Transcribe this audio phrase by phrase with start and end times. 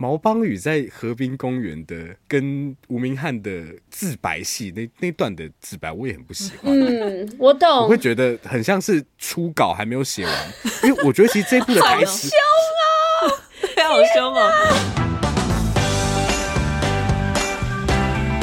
[0.00, 3.50] 毛邦羽在河滨公园的跟吴明翰的
[3.90, 6.72] 自白戏那那段的自白，我也很不喜欢。
[6.72, 7.68] 嗯，我懂。
[7.68, 10.32] 我会觉得很像是初稿还没有写完，
[10.88, 12.36] 因为我觉得其实这部的台词好
[13.26, 13.42] 凶啊，
[13.74, 14.52] 非常凶啊！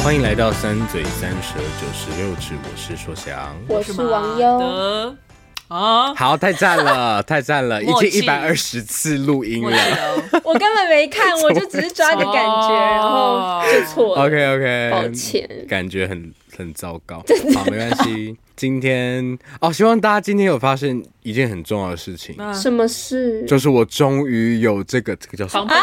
[0.03, 5.15] 欢迎来到三嘴三舌九十六尺，我是说翔，我是王优。
[5.67, 6.13] 啊！
[6.15, 9.77] 好，太赞了， 太赞了，已经一百二十次录音了。
[10.43, 14.23] 我根本没看，我就只是抓个感觉， 然后就错了。
[14.25, 17.23] OK OK，抱歉，感觉很很糟糕。
[17.53, 18.37] 好，没关系。
[18.55, 22.35] 今天哦，希望大家今天有发现一件很重要的事情。
[22.53, 23.43] 什么事？
[23.45, 25.67] 就是我终于有这个这个叫什么？
[25.67, 25.77] 防喷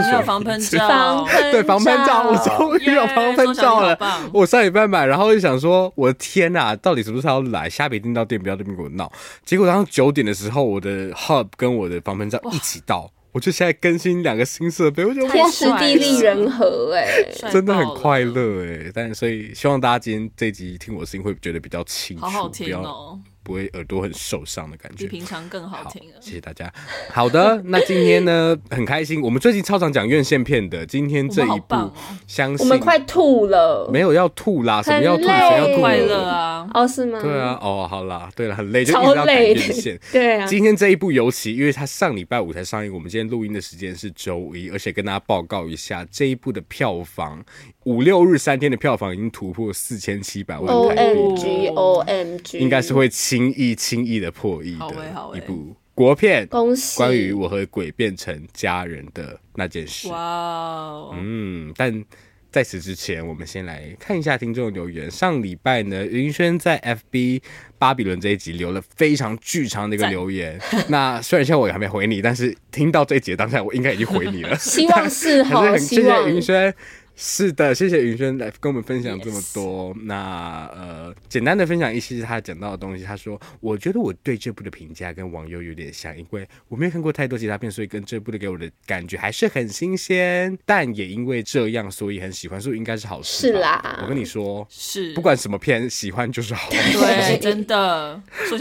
[0.00, 1.26] 罩， 有防喷罩。
[1.50, 3.98] 对，防喷罩，我终于有防喷罩了。
[4.32, 7.68] 我上礼拜买，然后就想说，我的天呐，到底什么时候要来？
[7.68, 9.12] 虾皮订到店，不要这边给我闹。
[9.44, 13.10] 结果早上九点的时候，我的 Hub 跟我的防喷罩一起到。
[13.32, 18.92] 我就现在更新两个新设备，我觉得天时地利人和哎、欸，真的很快乐哎、欸。
[18.94, 23.18] 但所以希望大家今天这集听我的声音会觉得比较清楚，好好听哦。
[23.42, 26.02] 不会耳朵很受伤的感觉，比平常更好听。
[26.20, 26.72] 谢谢大家。
[27.10, 31.90] 好的， 那今天呢很开心，我们最近超常讲院线片的，今天这一部，
[32.26, 35.24] 相信我们快吐了，没有要吐啦，什么要吐？
[35.24, 35.80] 谁要吐？
[35.80, 36.68] 快乐啊！
[36.74, 37.20] 哦，是吗？
[37.20, 39.54] 对啊，哦，好啦，对了，很累，超累。
[40.12, 47.44] 对啊，今天这一部尤其，因为它上礼拜五才上映，我们今天录音的时间是周一，而且跟大家报告一下，这一部的票房。
[47.84, 51.20] 五六日三天的票房已经突破四千七百万台币
[51.70, 56.46] ，OMG，OMG，应该是会轻易轻易的破亿的一部国片。
[56.46, 56.96] 恭喜！
[56.96, 60.08] 关于我和鬼变成家人的那件事。
[60.08, 62.04] 哇，嗯，但
[62.50, 65.10] 在此之前，我们先来看一下听众留言。
[65.10, 67.40] 上礼拜呢，云轩在 FB
[67.78, 70.60] 巴比伦这一集留了非常巨长的一个留言。
[70.88, 74.56] 那虽然现在我还没回你，但是听到这一集当下，我应该已经回你了。
[74.60, 76.72] 希望是 好，很谢谢云轩。
[77.14, 79.94] 是的，谢谢云轩来跟我们分享这么多。
[79.94, 80.02] Yes.
[80.04, 83.04] 那呃，简单的分享一些他讲到的东西。
[83.04, 90.58] 他说：“我觉得我对这部的评价跟网友有点像，因为我没有看过太多其他片，所以跟这部的给我的感觉还是很新鲜。
[90.64, 96.70] 但也因为这样，所以很喜欢，所以应该是好事。”是啦，我跟你说，是不管什么片，喜欢就是好。
[96.70, 98.20] 对， 真的。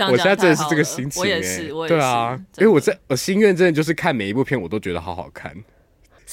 [0.10, 1.96] 我现在真的是这个心情，我也是，我也是。
[1.96, 5.56] 对啊，因为我在我心愿真的就是看每一部片，我都觉得好好看。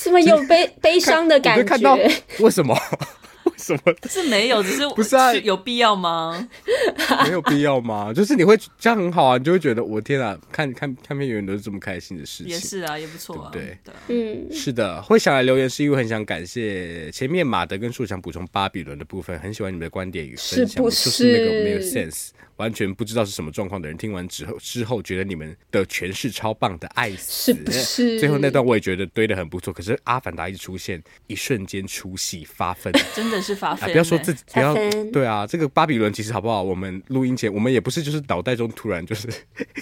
[0.01, 1.65] 是不是有悲悲伤的感觉？
[1.65, 1.99] 看 到
[2.39, 2.73] 为什么？
[3.45, 3.95] 为什么？
[4.09, 5.35] 是没有，只是不是啊？
[5.35, 6.49] 有必要吗？
[7.27, 8.13] 没有必要吗？
[8.15, 12.53] 就是你会这样很好啊，你就会觉得我天啊，看看看片永远都是这么开心的事情。
[12.53, 15.03] 也是啊，也不错啊，对对，嗯，是的。
[15.03, 21.05] 会想来留言是因为很想感谢前面马德跟树想补充巴比伦的部分，很喜欢你们的观点与分享，是不是？
[21.07, 22.29] 就是那个没有 sense。
[22.59, 27.53] 完全不知道是什么状况的人，听完之后之后觉得你们的诠释超棒的，爱死！
[27.53, 28.21] 是不是？
[28.21, 33.93] 最后那段我也觉得堆得很不错，可是阿凡达一出现，一瞬间出戏发疯， 真的是发愤、欸啊！
[33.93, 34.75] 不要说自己，不要
[35.13, 36.63] 对啊，这个巴比伦其实好不好？
[36.63, 39.29] 我们录音前我们也不是就是脑袋中突然就是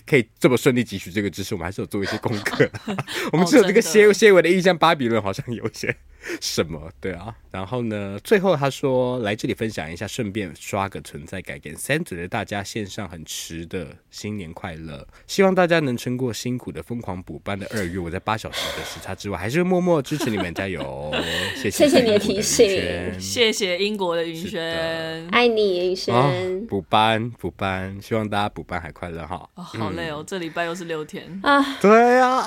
[0.07, 2.71] 可以这么顺利汲取这个知识，我们还是有做一些功课。
[3.33, 5.97] 我们只有这个些些微的印象，巴比伦好像有些。
[6.41, 6.91] 什么？
[7.01, 8.19] 对啊，然后呢？
[8.25, 17.99] 最后他说来这里分享一下，顺便刷个存在感，给三组的大家线上很迟的新年快乐，希望大家能撑过辛苦的疯狂补班的二月。
[17.99, 21.13] 我在八小时的时差之外，还是会默默支持你们，加油！
[21.57, 26.67] 谢谢，谢谢你的提醒，谢谢英国的云轩，爱你云轩。
[26.67, 29.49] 补班补班，希望大家补班还快乐哈。
[29.55, 31.79] 哦，好累哦，嗯、这礼拜又是六天啊。
[31.81, 32.45] 对啊，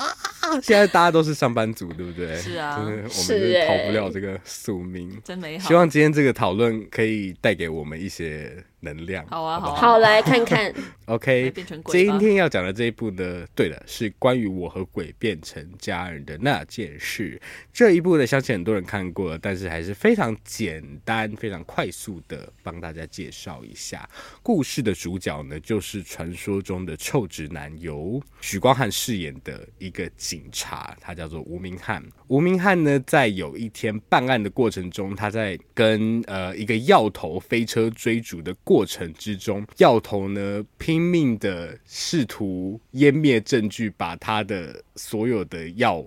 [0.62, 2.36] 现在大家都是上班族，对不对？
[2.36, 3.69] 是啊，我们是。
[3.78, 5.68] 逃不了这个宿命，真美好。
[5.68, 9.26] 希望今天这个讨论可以带给我们一些能量。
[9.26, 10.72] 好啊，好，好，来看看。
[11.06, 11.52] OK，
[11.90, 17.40] 今天要讲的这一部呢，对的，是关于我和鬼变成家人的那件事。
[17.72, 24.08] 这一部呢，相信很多人看过了，但是还是非常简单、非常快速的帮大家介绍一下。
[24.40, 32.00] 故事的主角呢，就是传说中的臭直男，由许光汉饰演的一个警察，他叫做吴明翰。
[32.28, 46.04] 吴明翰呢，在有有一天办案的过程中，他在跟呃一个药头飞车追逐的过程之中，药头呢拼命的试图湮灭证据，把他的所有的药。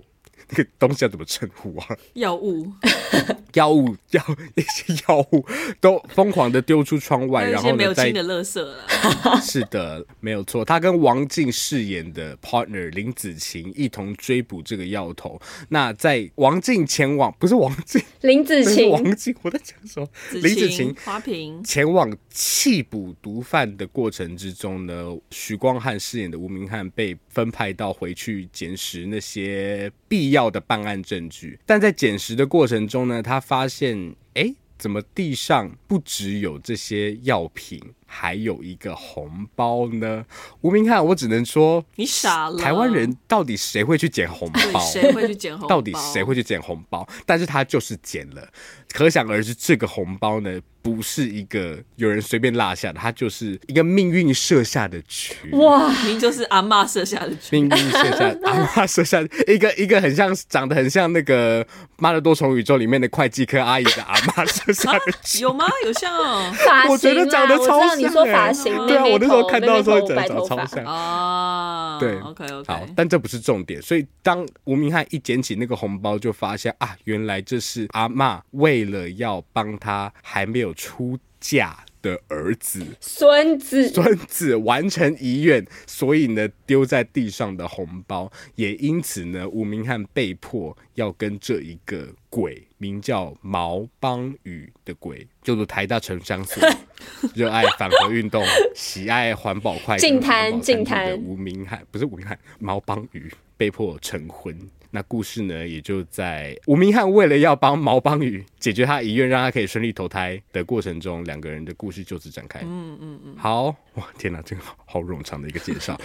[0.54, 1.88] 这个东西要怎么称呼啊？
[2.14, 2.72] 药物，
[3.54, 4.24] 药物，药
[4.56, 5.46] 一些药物
[5.82, 8.86] 都疯狂的丢出窗外，然后呢，没有新的垃圾了。
[9.42, 10.64] 是的，没有错。
[10.64, 15.40] 他跟王静饰演的 partner 林子晴一同追捕这个药头。
[15.70, 20.08] 那在王静前往，不是王静，林子晴，王静，我在讲什么？
[20.34, 37.82] 林子晴，花瓶前往弃捕毒贩的过程之中呢，许光汉饰演的吴明翰被分派到回去捡拾那些必要的办案证据，但在捡拾的过程中呢，他发现，哎，怎么地上不只有这些药品，
[38.16, 40.24] 还有一个红包呢？
[40.62, 42.58] 吴明翰，我只能说，你傻了。
[42.58, 44.80] 台湾人到底谁会去捡红包？
[44.80, 45.68] 谁会去捡红包？
[45.68, 47.08] 到底谁会去捡红包？
[47.26, 48.48] 但是他就是捡了，
[48.94, 55.50] 可想而知，这个红包呢，不是一个有人随便落下的，它就是一个命运设下的局。
[55.54, 61.66] 哇，明就是阿妈设下的局，命运设下， 阿妈设下一个一个很像，长得很像那个
[61.98, 65.40] 《妈的多重宇宙》里面的会计科阿姨的阿妈设下的局。
[65.40, 65.66] 有吗？
[65.86, 66.54] 有像哦，
[66.90, 68.03] 我觉得长得超像。
[68.04, 71.98] 你说发型，对啊，我那时候看到的时候长得长超像啊。
[72.00, 72.68] 对，OK OK。
[72.68, 73.82] 好，但这不是重点。
[73.82, 96.68] 所以当吴明翰一捡起那个红包，就发现啊，原来这是阿嬷为了要帮他还没有出嫁的儿子、孙子、孙子完成遗愿，所以呢，丢在地上的红包，也因此呢，吴明翰被迫要跟这一个鬼，名叫毛邦宇的鬼，叫做台大城乡所，
[97.36, 98.44] 热爱反核运动、
[98.74, 104.58] 喜爱环保快净滩净滩的吴明翰，不是吴明翰，毛邦宇被迫成婚。
[104.96, 112.60] 那故事呢，也就在吴明翰为了要帮毛邦宇解决他遗愿，让他可以顺利投胎的过程中，两个人的故事就此展开。
[112.62, 113.36] 嗯嗯嗯。
[113.36, 116.00] 好哇，天哪，真好好冗长的一个介绍。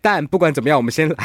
[0.00, 1.16] 但不管怎么样，我们先来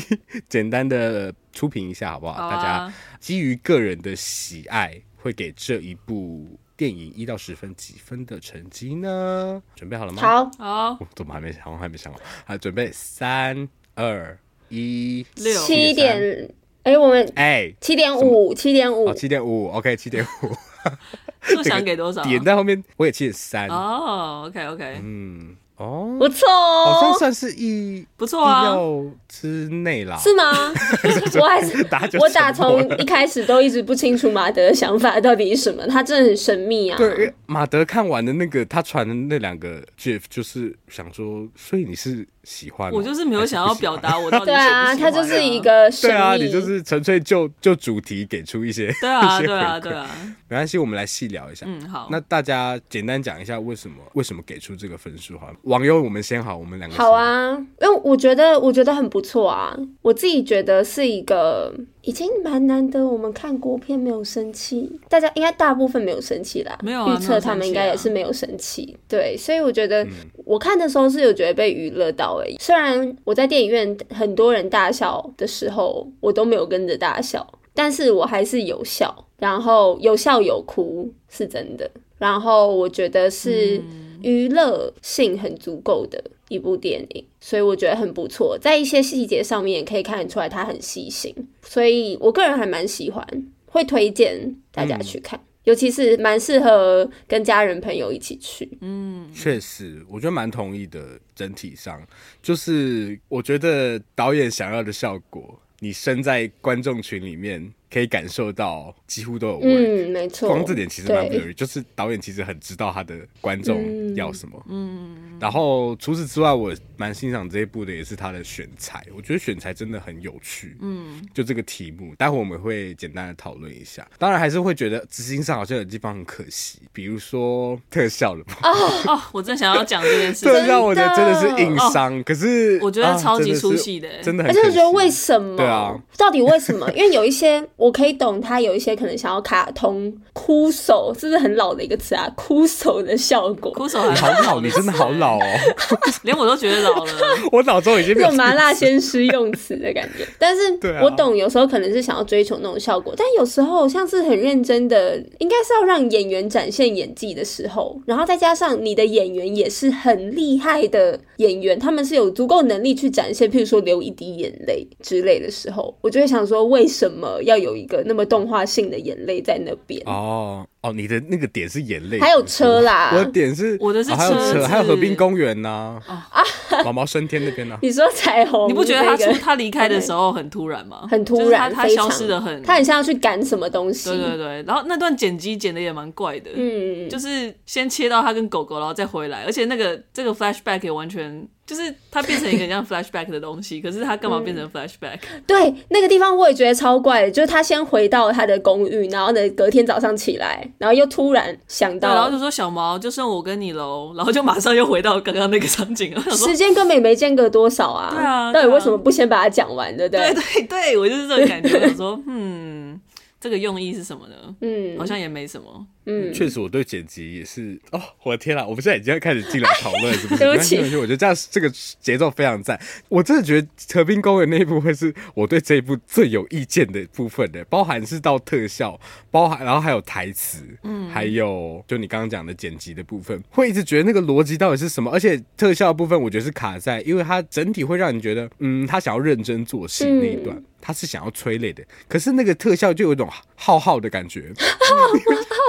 [0.48, 2.32] 简单的初评一下，好不好？
[2.32, 9.62] 好啊、大家基于个人的喜爱，会给这一部电影一到十分几分的成绩呢？
[9.76, 10.22] 准备好了吗？
[10.22, 10.98] 好，好。
[11.14, 11.70] 怎么还没想？
[11.70, 12.18] 我还没想好。
[12.46, 14.38] 好，准备三二。
[14.68, 16.48] 一六七点，
[16.82, 20.50] 哎，我们哎七点五，七点五，七点五，OK，七点五。
[21.48, 22.22] 就想给多少？
[22.24, 23.68] 点在后面，我也七点三。
[23.68, 30.16] 哦，OK，OK，嗯，哦，不错哦，好像算是一不错啊，意料之内啦。
[30.18, 30.44] 是吗？
[31.40, 36.96] 我还是我打从一开始都一直不清楚马德的想法到底是什么，他真的很神秘啊。
[36.96, 42.26] 对，马德看完的那个他传的那两个 GIF，就是想说，所以你是。
[42.44, 44.58] 喜欢我就是没有想要表达我到底 喜欢。
[44.58, 46.14] 对啊，他就是一个神秘。
[46.14, 50.06] 对啊，你就是纯粹就就主题给出一些对啊 对啊对啊，
[50.46, 51.64] 没关系，我们来细聊一下。
[51.66, 52.06] 嗯，好。
[52.10, 55.50] 那大家简单讲一下为什么为什么给出这个分数哈？
[55.64, 61.74] 网友我们先好，我们两个好啊，因为我觉得我觉得很不错啊，我自己觉得是一个。
[62.06, 66.78] 已经蛮难得，我们看国片没有生气，大家应该大部分没有生气啦。
[66.82, 70.06] 没有预测他们应该也是没有生气，对，所以我觉得
[70.44, 72.58] 我看的时候是有觉得被娱乐到而已。
[72.60, 81.90] 虽然我在电影院很多人大笑的时候，我都没有跟着大笑，但是我还是有笑，然后有笑有哭，是真的。
[82.18, 83.80] 然后我觉得是
[84.24, 86.32] 娱乐性很足够的。
[86.48, 93.26] 一部电影，所以我觉得很不错，在一些细节上面也可以看得出来他很细心，所以我个人还蛮喜欢，
[93.64, 98.68] 会推荐大家去看，嗯、尤其是蛮适合跟家人朋友一起去。
[98.82, 101.18] 嗯，确实，我觉得蛮同意的。
[101.34, 102.00] 整体上，
[102.42, 107.72] 就是我觉得导演想要的效果，你身在观众群里面。
[107.94, 110.48] 可以感受到几乎都有味，嗯，没错。
[110.48, 115.38] 光这点其实蛮不容易，就是导演其实很知道他的观众要什么，嗯。
[115.38, 119.04] 然后除此之外，我蛮欣赏这一部的，也是他的选材。
[119.16, 121.22] 我觉得选材真的很有趣，嗯。
[121.32, 124.04] 就这个题目，待会我们会简单的讨论一下。
[124.18, 128.44] 当然还是会觉得执行上好像有地方很可惜，比如说特效了。
[128.62, 128.70] 哦
[129.06, 130.46] 哦，我正想要讲这件事。
[130.50, 134.42] 特效我觉得真的是硬伤，可是我觉得超级出戏的，真的。
[134.44, 135.56] 而且我觉得为什么？
[135.56, 136.90] 对啊，到底为什么？
[136.92, 137.64] 因为有一些。
[137.84, 142.26] 我可以懂他有一些可能想要卡通哭手，是不是很老的一个词啊？
[142.34, 145.46] 哭手的效果，哭手还好老，你真的好老哦，
[146.24, 147.12] 连我都觉得老了。
[147.52, 150.62] 我脑中已经有麻辣鲜师用词的感觉，但是
[151.02, 167.63] 我懂，有时候可能是想要追求那种效果，但有时候像是很认真的，应该是要让演员展现演技的时候，然后再加上你的演员也是很厉害的演员，他们是有足够能力去展现，譬如说流一滴眼泪之类的时候，我就会想说，为什么要有？
[167.64, 170.00] 有一个那么动画性的眼泪在那边。
[170.06, 173.10] 哦哦，你的那个点是眼泪，还有车啦。
[173.14, 175.98] 我的点是我的是车，还有车，还有河滨公园呐。
[176.06, 176.44] 啊，
[176.84, 177.78] 毛毛升天那边呢？
[177.80, 178.68] 你说彩虹？
[178.68, 181.08] 你不觉得他出他离开的时候很突然吗？
[181.10, 184.10] 很突然，他消失的很，他很像要去赶什么东西。
[184.10, 191.48] 对对对，然后那段剪辑剪的也蛮怪的，嗯，就是先切到他跟狗狗，然后再回来，而且那个这个 flashback 也完全。
[191.66, 195.16] 就是它变成一个 像 flashback 的东西，可是它干嘛变成 flashback？
[195.32, 206.20] 嗯、对，那个地方我也觉得超怪的，就是他先回到他的公寓，然后呢，隔天早上起来，然后又突然想到，然后就说小毛就剩我跟你喽，然后就马上又回到刚刚那个场景了。
[206.30, 208.10] 时间根本没间隔多少啊！
[208.14, 209.96] 对啊，到底为什么不先把它讲完？
[209.96, 210.32] 对不对？
[210.34, 211.74] 对对对，我就是这种感觉。
[211.74, 213.00] 我想说， 嗯，
[213.40, 214.34] 这个用意是什么呢？
[214.60, 215.86] 嗯，好像也没什么。
[216.06, 220.44] 嗯，确实，我对剪辑也是哦，我的天啦，我们现在已经要开始进来讨论，是不是？
[220.44, 221.70] 对不起，我觉得这样这个
[222.00, 222.78] 节奏非常赞。
[223.08, 235.10] 我真的觉得河滨公园那一部会是我对这一部最有意见的部分的，包含是到特效，包含然后还有台词，嗯，还有就你刚刚讲的剪辑的部分，会一直觉得那个逻辑到底是什么？
[235.10, 244.52] 而且特效的部分，我觉得是卡在，因为它整体会让你觉得，嗯，他想要认真做事那一段，他是想要催泪的，可是那个特效就有一种浩浩的感觉。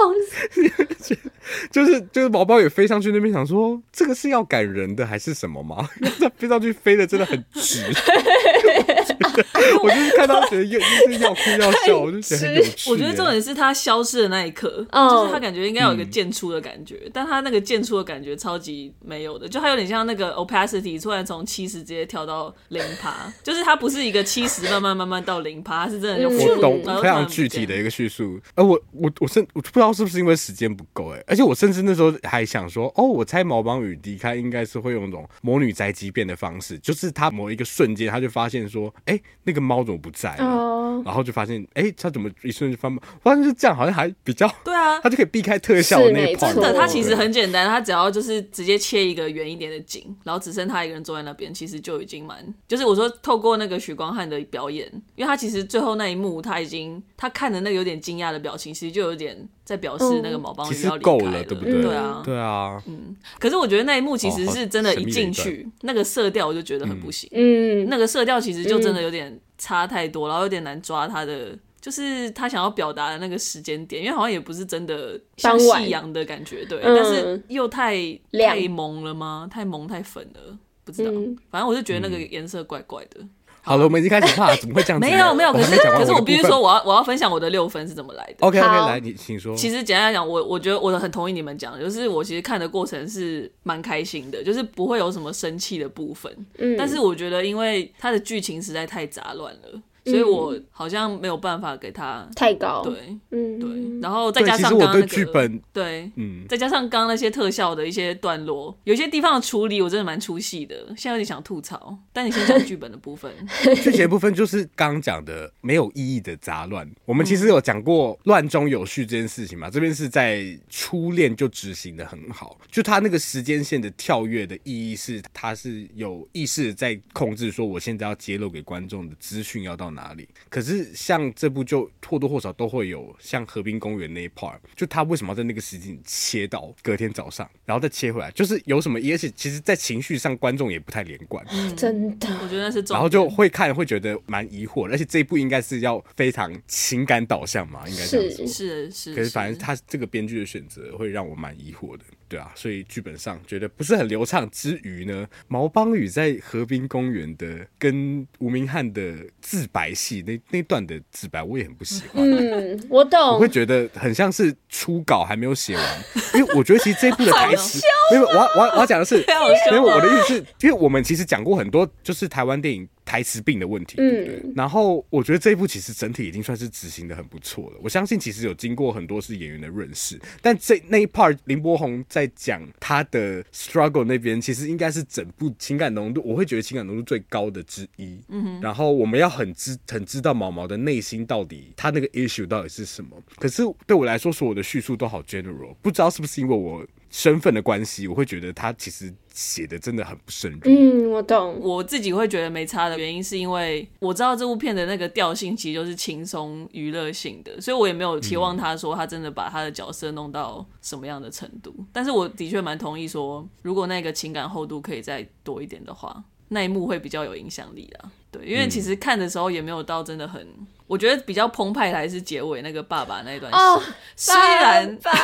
[1.70, 5.88] 就是就是宝宝也飞上去那边，想说这个是要赶人的还是什么吗？
[6.20, 7.82] 他飞上去飞的真的很直，
[9.82, 12.90] 我就是看到觉得又就是要哭要笑，我就觉得很有趣。
[12.90, 28.40] 我觉得重点是他消失的那一刻，就是他感觉应该有一个渐出的感觉，但他那个渐出的感觉超级没有的，就他有点像那个 opacity 突然从七十直接跳到零趴，就是他不是一个七十慢慢慢慢到零趴，他是真的就我懂非常具体的一个叙述。
[28.54, 41.06] 而我我我甚我不知道是不是因为时间不够哎，而且我甚至那时候还想说，哦，我猜毛邦羽离开应该是会用那种魔女宅急便的方式，就是他某一个瞬间他就发现说，哎、欸，那个猫怎么不在了？Oh.
[41.06, 42.96] 然后就发现，哎、欸，他怎么一瞬间翻？
[43.22, 46.54] 发现是这样，好像还比较对啊， 它就可以避开特效的那一 part。
[46.54, 59.48] 真的，它其实很简单，它只要就是直接切一个远一点的景，然后只剩他一个人坐在那边，其实就已经蛮，就是我说透过那个许光汉的表演，因为他其实最后那一幕他已经他看的那个有点惊讶的表情，其实就有点。
[59.66, 61.82] 在表示那个毛邦羽要离开了，了，对不对？
[61.82, 63.16] 对啊，对啊，嗯。
[63.40, 67.28] 可是我觉得那一幕其实是真的，一进去那个色调我就觉得很不行。
[67.32, 77.96] 嗯，那个色调其实就真的有点差太多，然后有点难抓他的，就是他想要表达的那个时间点，因为好像也不是真的像夕阳的感觉，对，但是又太
[78.32, 79.48] 太萌了吗？
[79.50, 81.10] 太萌太粉了，不知道。
[81.50, 83.20] 反正我就觉得那个颜色怪怪的。
[83.66, 85.06] 好了，我们已经开始怕，怎么会这样子？
[85.06, 88.46] 没有没有，可是可是我必须说，我要我要分享我的六分是怎么来的。
[88.46, 89.56] OK OK，来你请说。
[89.56, 96.32] 其实简单来讲，我我觉得我很同意你们讲，就是我其实看的过程是蛮开心的，就是不会有什么生气的部分。
[96.58, 99.82] 嗯，但是我觉得因为它的剧情实在太杂乱了。
[100.06, 111.98] 所以我好像没有办法给他太高，对，嗯，对，然后再加上刚刚那个剧本，对，嗯，再加上刚刚那些特效的一些段落，有些地方的处理我真的蛮出戏的，现在有点想吐槽。
[112.12, 113.30] 但你先讲剧本的部分，
[113.82, 116.88] 剧情的部分就是刚刚讲的没有意义的杂乱。
[117.04, 130.28] 我们其实有讲过乱中有序这件事情嘛，这边是在初恋就执行的很好，就他那个时间线的跳跃的意义是，他是有意识在控制，说我现在要揭露给观众的资讯要到哪里？
[130.48, 139.00] 可是像这部就或多或少都会有像河滨公园那一 part，就他为什么要在那个时间切到隔天早上，然后再切回来，就是有什么？
[139.00, 142.80] 而且其实，在情绪上观众也不太连贯，嗯、真的，我觉得那是。
[142.90, 148.46] 然后就会看会觉得蛮疑惑的，而且这一部应该是要非常情感导向嘛，应该这样说。
[148.46, 149.14] 是是是。
[149.14, 152.04] 可是反正他这个编剧的选择会让我蛮疑惑的。
[152.28, 162.22] 对啊，所以剧本上觉得不是很流畅之余呢，毛邦羽在河滨公园的跟吴明翰的自白戏那那段的自白，我也很不喜欢。
[162.24, 163.20] 嗯，我懂。
[163.34, 166.04] 我会觉得很像是初稿还没有写完，
[166.34, 167.80] 因为我觉得其实这一部的台词，
[168.12, 169.16] 因为我要我要我要讲的是，
[169.70, 172.88] 因为我的意思是，因为我们其实讲过很多，就是台湾电影。
[173.06, 174.40] 台词病的问题，对不对？
[174.44, 177.76] 嗯，然后我觉得这一部其实整体已经算是执行的很不错了。
[177.80, 188.18] 我相信其实有经过很多是演员的润饰，但这那一 part 林柏宏在讲他的 struggle 那边，其实应该是整部情感浓度，我会觉得情感浓度最高的之一。
[188.28, 193.16] 嗯哼，然后我们要很知很知道毛毛的内心到底他那个 issue 到底是什么。
[193.36, 196.84] 可是对我来说，所有的叙述都好 general，不知道是不是因为我。
[197.16, 200.60] 身份的关系，我会觉得他其实写的真的很不深入。
[200.64, 201.58] 嗯，我懂。
[201.62, 211.74] 我自己会觉得没差的原因，是因为我知道这部片的那个调性其实就是轻松娱乐性的，所以我也没有期望他说他真的把他的角色弄到什么样的程度。
[211.78, 216.22] 嗯、但是我的确蛮同意说，如果那个情感厚度可以再多一点的话。
[216.48, 218.10] 那一幕会比较有影响力啦。
[218.30, 223.82] 对，因为其实看的时候也没有到真的很，嗯、我觉得比较澎湃的还是结尾那个爸爸那一段戏，哦、
[224.14, 224.96] 虽然。
[224.98, 225.10] 爸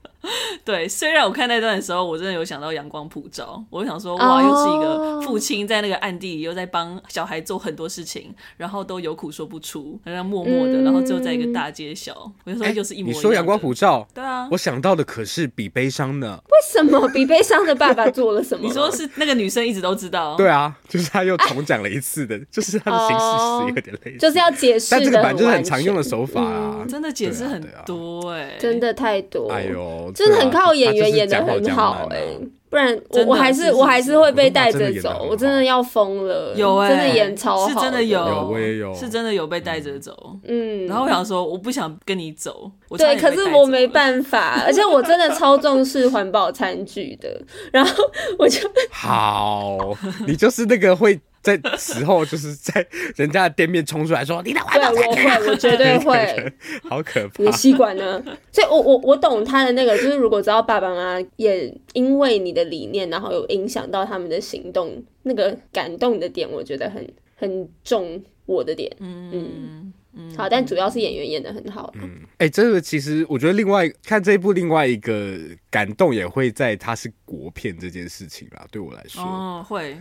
[0.63, 13.17] 对，虽然我看那段的时候，我真的有想到阳光普照，我想说，哇，又是一个父亲在那个暗地里又在帮小孩做很多事情，然后都有苦说不出，好像默默的，然后最后在一个大街小，我就说又是一模一样。
[13.17, 16.39] 你说阳光普照，对啊，我想到的可是比悲伤呢。
[16.45, 18.65] 为什么比悲伤的爸爸做了什么？
[18.67, 20.35] 你说是那个女生一直都知道？
[20.35, 30.10] 对啊，就是他又重讲了一次的，就是他的形式是有点类似，就是要解释，但这个版就是很常用的手法啊，真的解释很多哎，真的太多，哎呦。
[30.13, 32.39] 真的很靠演员演的很好哎、欸，
[32.69, 36.53] 不然我我还是我还是会被带着走，我真的要疯了。
[36.57, 40.37] 有哎，真的演超好，是真的有，我也有，是真的有被带着走。
[40.47, 42.71] 嗯，然后我想说，我不想跟你走。
[42.97, 47.29] 对，可是我没办法，而且我真的超重视环保餐具的。
[47.71, 47.91] 然后
[48.37, 48.59] 我就
[48.91, 49.77] 好，
[50.25, 51.19] 你就是那个会。
[51.41, 56.53] 在时候，就是在人家的店面冲出来说：“你的环保。”对，我会，我绝对会。
[56.87, 57.33] 好可怕！
[57.39, 58.23] 你的吸管呢？
[58.51, 68.91] 所以我，我我我懂他的那个，就是如果知道爸爸妈妈也因为你的理念，然后有影响到他们的行动，那个感动的点，我觉得很很重我的点。
[68.99, 70.35] 嗯嗯嗯。
[70.37, 71.91] 好，但主要是演员演的很好。
[71.95, 78.67] 嗯，哎、欸，这个其实我觉得另外看这一部，另外一个感动也会在它是国片这件事情啦。
[78.69, 79.97] 对我来说，哦，会。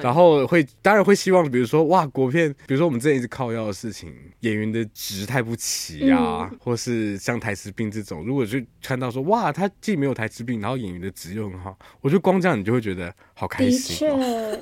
[0.00, 14.58] 然后会当然会希望，比如说哇，国片，比如说我们之前一直靠腰的事情，演员的值太不齐啊，嗯、或是像台词病这种，如果去看到说哇，他既没有台词病，然后演员的值又很好，我觉得光这样你就会觉得好开心、哦。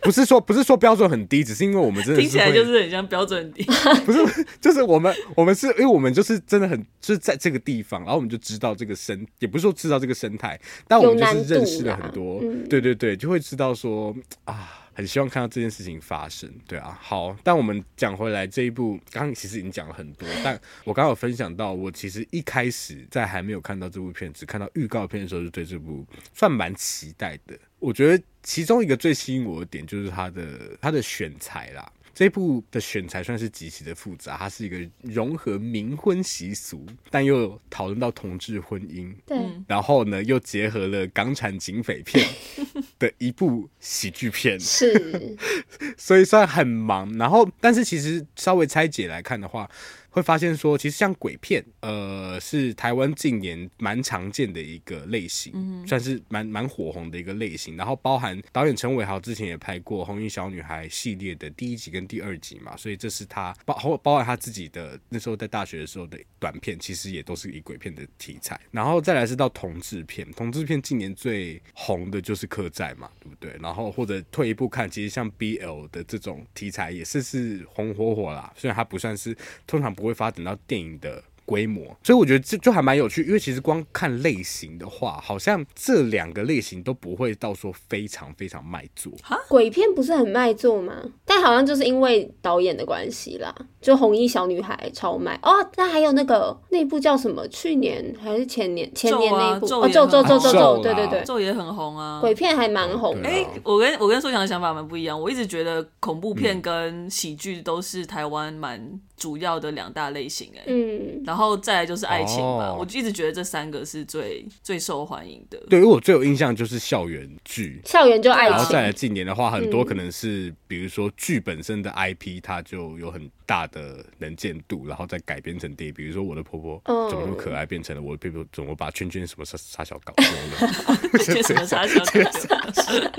[0.00, 3.64] 不是说不是说标准很低，只是因为我们真的听起来就是很像标准很低。
[4.04, 14.14] 不是，就是我们我们是因为我们就是真的很就是在这个地方，然后我们就知道这个生，也不是说知道这个生态，但我们就是认识了很多，嗯、对对对，就会知道说
[14.44, 14.73] 啊。
[14.94, 27.58] 很希望看到这件事情发生，对啊，好，但我们讲回来这一部，刚刚其实已经讲了很多，但我刚刚有分享到，我其实一开始在还没有看到这部片，只看到预告片的时候，就对这部算蛮期待的。
[27.78, 31.92] 我觉得其中一个最吸引我的点就是它的它的选材啦。
[32.14, 42.26] 这部的选材算是极其的复杂，它是一个融合冥婚习俗，但又讨论到同志婚姻，对，然后呢又结合了港产警匪片
[42.98, 45.36] 的一部喜剧片，是，
[45.98, 47.12] 所以算很忙。
[47.18, 49.68] 然后，但是其实稍微拆解来看的话。
[50.14, 57.76] 会发现说，其实像鬼片，呃，是台湾近年蛮常见的一个类型，嗯、算是蛮蛮火红的一个类型。
[57.76, 68.60] 然后包含导演陈伟豪之前也拍过《红衣小女孩》系列的第一集跟第二集嘛，所以这是他包包含他自己的那时候在大学的时候的短片，其实也都是以鬼片的题材。
[68.70, 73.56] 然后再来是到同志片，同志片近年最红的就是《客栈》嘛，对不对？
[73.60, 80.03] 然后或者退一步看，其实像 BL 的这种题材也是是红火火啦，虽然它不算是通常不。
[80.04, 89.12] 不会发展到电影的规模，所以我觉得这就还蛮有趣，因为其实光看类型的话，好像这两个类型都不会到说非常非常卖座。
[89.22, 90.94] 哈，鬼片不是很卖座吗？
[91.24, 95.50] 但好像就是因为导演的关系啦，就红衣小女孩超卖哦。
[95.76, 97.46] 那还有那个那部叫什么？
[97.48, 98.90] 去年还是前年？
[98.94, 102.20] 前年那部哦，咒咒咒咒咒，对对对，咒也很红啊。
[102.20, 103.20] 鬼片还蛮红。
[103.22, 105.20] 哎，我跟我跟说翔的想法蛮不一样。
[105.20, 110.50] 我一直觉得恐怖片跟喜剧都是台湾蛮主要的两大类型。
[110.56, 112.74] 哎，嗯，然后再来就是爱情吧。
[112.74, 115.58] 我就一直觉得这三个是最最受欢迎的。
[115.70, 118.56] 对于我最有印象就是校园剧，校园就爱情。
[118.56, 121.10] 然后再来近年的话，很多可能是比如说。
[121.16, 125.94] 剧本身的 IP，它就有很大的能见度，然后再改编成电影。
[125.94, 131.42] 比如说，我的婆婆怎么那么可爱，变成了我的婆婆怎么把圈圈什么傻傻小搞丢了？
[131.42, 132.20] 什么杀小狗？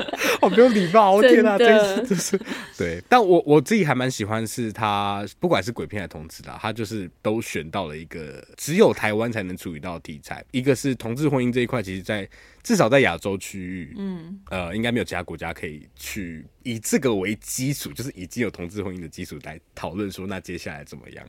[0.41, 1.13] 好 没有礼貌！
[1.13, 2.41] 我天哪，真是是
[2.77, 3.01] 对。
[3.09, 10.43] 但我我自己还蛮喜欢，是他不管是鬼片还是同志的，他就是都选到了一个只有台湾才能处理到的题材。
[10.51, 12.27] 一个是同志婚姻这一块，其实在
[12.63, 16.45] 至少在亚洲区域，嗯，呃，应该没有其他国家可以去。
[16.63, 21.25] 以这个为基础，就是已经有同志婚姻的基础来讨论说，那接下来怎么样？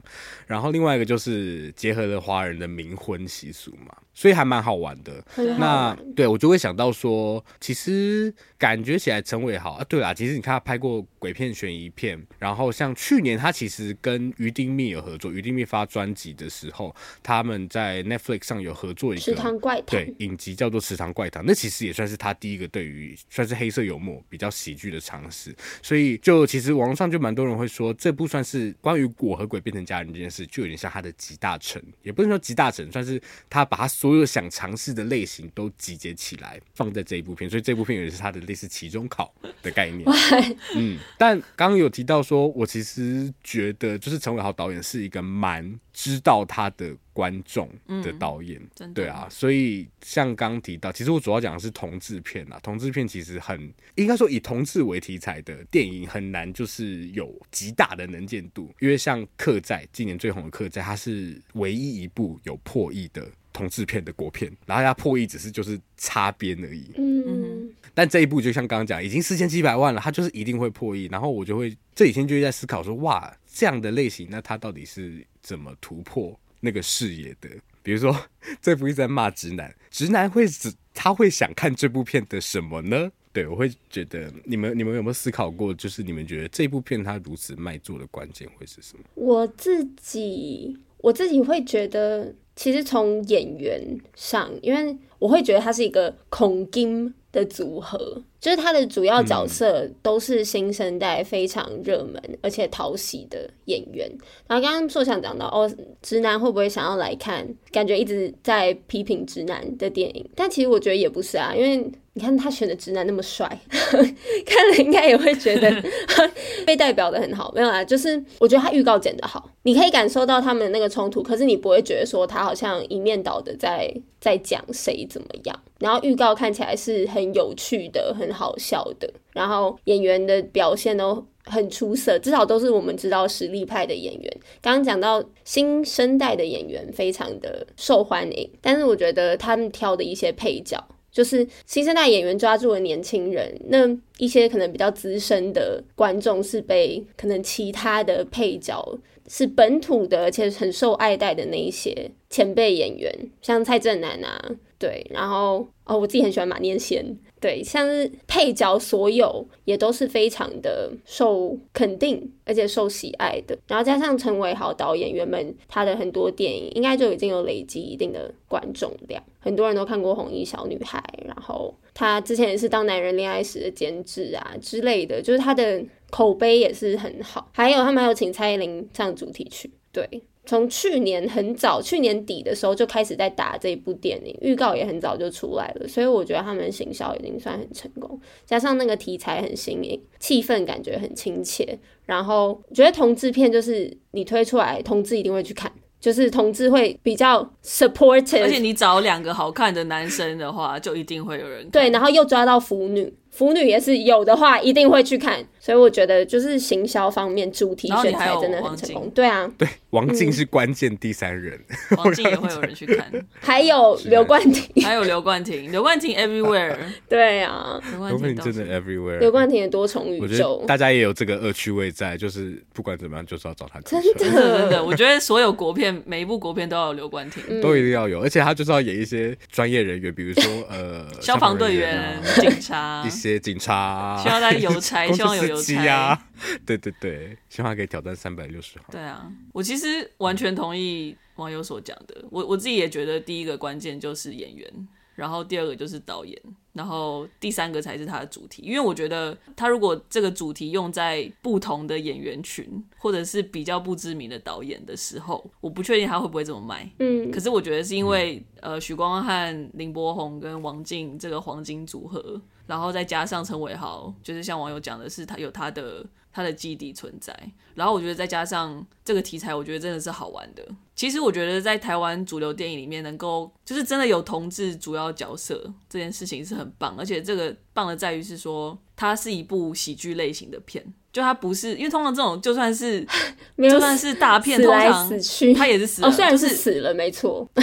[0.47, 5.25] 然后另外一个就是结合了华人的冥婚习俗嘛，所以还蛮好玩的。
[5.59, 25.55] 那对我就会想到说，其实感觉起来陈伟豪啊，对啦，其实你看他拍过鬼片、悬疑片，然后像去年他其实跟于丁密有合作，于丁密发专辑的时候，他们在 Netflix 上有合作一个池塘怪谈，对，影集叫做《池塘怪谈》，那其实也算是他第一个对于算是黑色幽默比较喜剧的尝试。
[25.83, 40.05] 所以就其实网络上就蛮多人会说，这部算是关于我和鬼变成家人这件事，就有点像他的集大成，也不能说集大成，算是他把他所有想尝试的类型都集结起来放在这一部片，所以这部片也是他的类似期中考的概念。
[40.77, 47.71] 嗯，但刚刚有提到说，我其实觉得就是陈伟豪导演是一个蛮知道他的观众
[48.03, 76.39] 的导演，嗯、对啊，所以像刚提到，其实我主要讲的是同志片啊，同志片其实很应该说以同志为题材的电影很难就是有极大的能见度，因为像《客栈》今年最红的《客栈》，它是唯一一部有破亿的同志片的国片，然后它破亿只是就是擦边而已，嗯，但这一部就像刚刚讲，已经四千七百万了，它就是一定会破亿，然后我就会这几天就在思考说，哇，这样的类型，那它到底是怎么突破？
[76.61, 77.49] 那个视野的，
[77.83, 78.15] 比如说
[78.61, 83.11] 这部一直在骂直男，直男会只他会想看这部片的什么呢？
[83.33, 89.05] 对，我会觉得你们你们有没有思考过，就是你们觉得这部片它如此卖座的关键会是什么？
[89.15, 93.81] 我自己我自己会觉得，其实从演员
[94.15, 104.11] 上，因为我会觉得它是一个恐惊的组合，就是他的主要角色都是新生代非常热门而且讨喜的演员。
[104.47, 107.47] 然后刚刚说想讲到哦，直男会不会想要来看？
[107.71, 111.91] 感觉一直在批评直男的电影，但其实我觉得也不是啊，因为。
[112.19, 115.71] 你看他选的直男那么帅， 看了应该也会觉得
[116.65, 117.53] 被代表的很好。
[117.55, 125.63] 没有啊，就是我觉得他预告剪得好，你可以感受到他们的那个冲突，可是你不会觉得说他好像一面倒的在在讲谁怎么样。
[125.79, 134.37] 然后预告看起来是很有趣的、很好笑的，然后演员的表现都很出色，至少都是我们知道实力派的演员。
[134.61, 140.83] 刚刚讲到新生代的演员非常的受欢迎，但是我觉得他们挑的一些配角。
[141.13, 143.89] 就是新生代演员抓住了年轻人，那
[144.19, 157.17] 一些可能比较资深的观众是被可能其他的配角是本土的，而且很受爱戴的那一些前辈演员，像蔡正南啊，对，然后哦，我自己很喜欢马念先。
[157.39, 163.57] 对，像是配角，所有也都是非常的受肯定，而且受喜爱的。
[163.69, 177.51] 然后加上陈伟豪导演，原本他的很多电影应该就已经有累积一定的观众量，很多人都看过《红衣小女孩》，然后他之前也是《当男人恋爱时》的监制啊之类的，就是他的口碑也是很好。
[177.53, 180.09] 还有他们还有请蔡依林唱主题曲，对。
[180.47, 201.69] 从去年很早，去年底的时候就开始在打这一部电影，预告也很早就出来了，所以我觉得他们行销已经算很成功，加上那个题材很新颖，气氛感觉很亲切，然后觉得同志片就是你推出来，同志一定会去看，就是同志会比较 supportive，而且你找两个好看的男生的话，就一定会有人。
[201.71, 203.13] 对，然后又抓到腐女。
[203.31, 209.11] 腐女也是有的话，一定会去看，所以我觉得就是行销方面主题选材真的很成功。
[209.13, 211.59] 对啊，对，王静是关键第三人，
[211.97, 213.11] 王静也会有人去看。
[213.41, 216.77] 还有刘冠廷， 还有刘冠廷，刘冠廷 everywhere。
[217.11, 219.19] 对啊，刘冠廷真的 everywhere。
[219.19, 223.81] 刘冠廷的多重宇宙，大家也有这个恶趣味在，就是不管怎么样，就是要找他。
[223.81, 224.33] 真的真
[224.71, 234.17] 的，我觉得所有国片每一部国片都要有刘冠廷，都一定要有，而且他就是要演一些专业人员，比如说呃，消防队员、警察一些警察。
[234.23, 236.29] 希望他邮差，希望有邮差啊！
[236.65, 238.83] 对对对，希望他可以挑战三百六十行。
[238.91, 242.25] 对啊，我其实完全同意网友所讲的。
[242.31, 246.41] 我我自己也觉得，第一个关键就是演员，然后第二个就是导演，
[246.75, 248.63] 然后第三个才是他的主题。
[248.63, 256.89] 因为我觉得，他如果这个主题用在不同的演员群，或者是比较不知名的导演的时候，我不确定他会不会这么卖。
[257.01, 262.41] 嗯，可是我觉得是因为、嗯、呃，许光汉、林柏宏跟王静这个黄金组合。
[262.67, 266.05] 然后再加上陈伟豪，就是像网友讲的是他有他的
[266.37, 267.35] 他的基底存在。
[267.75, 270.63] 然后我觉得再加上这个题材，我觉得真的是好玩的。
[270.95, 276.95] 其实我觉得在台湾主流电影里面，能够就是真的有同志主要角色这件事情是很棒。
[276.99, 283.07] 而且这个棒的在于是说，它是一部喜剧类型的片，就它不是因为通常这种就算是
[283.59, 285.11] 就算是大片，通常
[285.55, 287.49] 它也是死了，哦，虽然是死了，没错。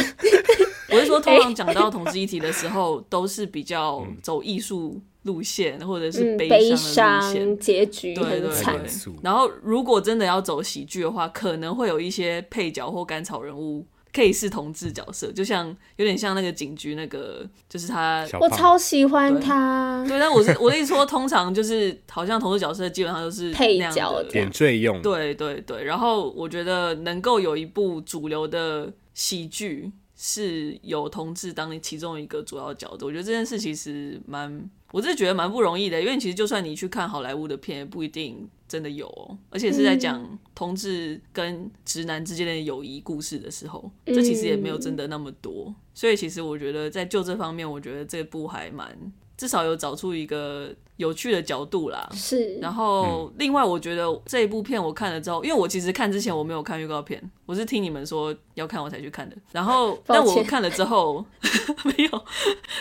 [0.92, 8.80] 我是说，通常 讲到同志议题的时候，都是比较走艺术路线，或者是悲伤的路线，结局很惨。
[9.22, 20.06] 然后，如果真的要走喜剧的话，可能会有一些配角或甘草人物可以是同志角色，就像有点像那个警局那个，就是他，我超喜欢他。
[20.08, 25.02] 对，但我是我的意思说，通常就是好像同志角色基本上都是配角点缀用。
[25.02, 29.92] 对对对，然后我觉得能够有一部主流的喜剧。
[30.26, 48.98] 是有同志当其中一个主要角度，我觉得这件事其实蛮，我真的觉得蛮不容易的，因为其实就算你去看好莱坞的片，也不一定真的有哦，而且是在讲同志跟直男之间的友谊故事的时候，这其实也没有真的那么多，所以其实我觉得在就这方面，我觉得这部还蛮。
[49.38, 52.56] 至少有找出一个有趣的角度啦，是。
[52.60, 59.36] 然后另外，我觉得这一部片我看了之后，因为我其实看之前我没有看预告片，我是听你们说要看我才去看的。
[59.52, 61.26] 然后， 但我看了之后
[61.84, 62.26] 没有，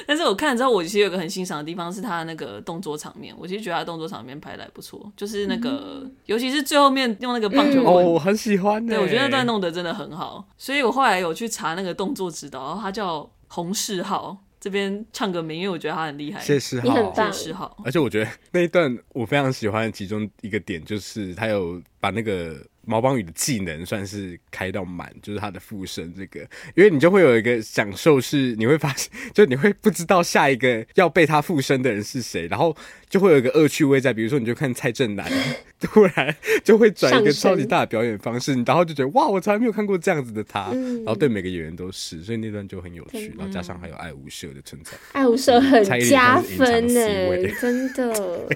[0.06, 8.84] 但是我看了之后，我其实有一个很欣赏的地方是他那个动作场面，我其实觉得他动作场面拍的还不错，就是那个、嗯、尤其是最后面用那个棒球棍，哦，我很喜欢。
[8.86, 14.36] 对，我觉得那段弄得真的很好，所以我后来有去查那个动作指导，然后他叫洪世浩。
[14.62, 16.40] 这边唱个名，因为我觉得他很厉害。
[16.40, 17.32] 谢世豪，你很棒。
[17.32, 22.64] 谢世豪，而且我觉得那一段我非常喜欢，其中一个点就是他有把那个。
[22.84, 26.40] 毛邦羽的技能算是开到满，就是他的附身这个，
[26.74, 32.76] 因为你就会有一个享受，是你会发现，就你会不知道下一个要被他附身的人是谁，然后
[33.08, 35.30] 就会有一个恶趣味在，比如说你就看蔡正南
[35.80, 47.00] 突然就会转一个超级大的表演方式，你然后就觉得哇，我从来没有看过这样子的他，然后对每个演员都是，所以那段就很有趣，然后加上还有爱无赦的存在，爱无赦很加分呢，
[47.60, 48.48] 真的。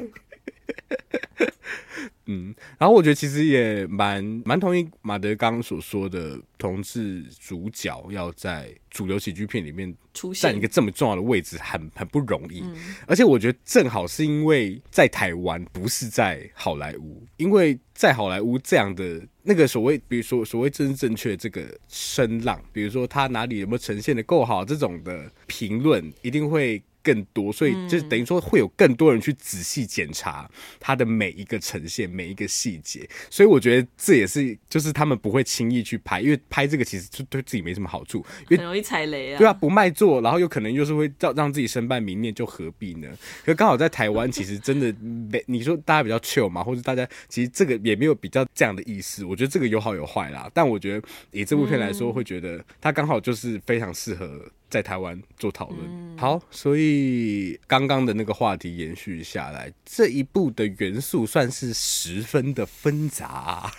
[2.26, 12.64] 嗯，然后我觉得其实也蛮蛮同意马德刚所说的，同志主角要在主流喜剧片里面出现，占一个这么重要的位置，很很不容易。
[13.06, 26.82] 而且我觉得正好是因为在台湾，不是在好莱坞，因为在好莱坞这样的那个所谓，比如说所谓政治正确这个声浪，比如说他哪里有没有呈现的够好，这种的评论一定会。
[27.06, 33.08] 更多，所以就等于说会有更多人去仔细检查他的每一个呈现，每一个细节。
[33.30, 39.38] 所以我觉得这也是，就是他们不会轻易去拍，因为拍这个其实就对自己没什么好处，因为很容易踩雷啊。
[39.38, 43.08] 对啊，不卖座，然后有可能就是会让让自己身败名裂，就何必呢？
[43.44, 49.24] 可刚好在台湾，其实真的没你说大家比较 chill 嘛，或者大家其实这个也没有比较这样的意思。
[49.24, 54.50] 我觉得这个有好有坏啦，但我觉得以这部片来说，会觉得它刚好就是非常适合。
[54.68, 63.72] 在台湾做讨论，嗯，好，所以刚刚的那个话题延续下来，这一部的元素算是十分的纷杂，啊。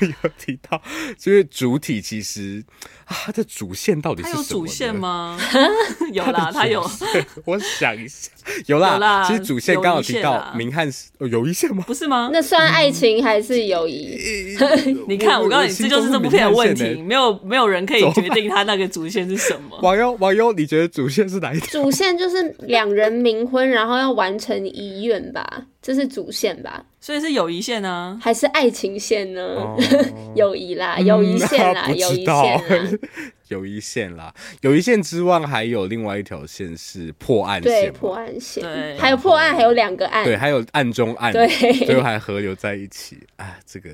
[0.02, 0.82] 有提到，
[1.16, 2.62] 就是主体其实
[3.04, 4.42] 啊，它的主线到底是什么？
[4.42, 5.38] 有主线吗？
[6.12, 6.84] 有啦，它有。
[7.46, 8.30] 我想一下，
[8.66, 8.94] 有啦。
[8.94, 11.84] 有啦，其实主线刚好提到明翰是有一线吗？
[11.86, 12.30] 不是吗？
[12.32, 14.56] 那算爱情还是友谊？
[14.60, 19.78] 嗯、你看，我告诉你，这就是这部片的问题，没有没有人可以决定它那个主线是什么。
[19.82, 20.15] 网友。
[20.18, 21.82] 网友，你觉得主线是哪一条？
[21.82, 26.84] 主线就是两人冥婚，然后要完成遗愿吧，这是主线吧？
[27.00, 29.42] 所以是友谊线呢，还是爱情线呢？
[29.42, 29.76] 哦、
[30.34, 32.98] 友谊啦，友谊线啦， 友谊线，
[33.48, 34.34] 友谊线啦。
[34.62, 41.46] 友谊线之外，还有另外一条线是破案线，对，破案线，对，还有破案，还有两个案，对，还有案中案，对，
[41.84, 43.18] 最后还合流在一起。
[43.36, 43.90] 啊，这个。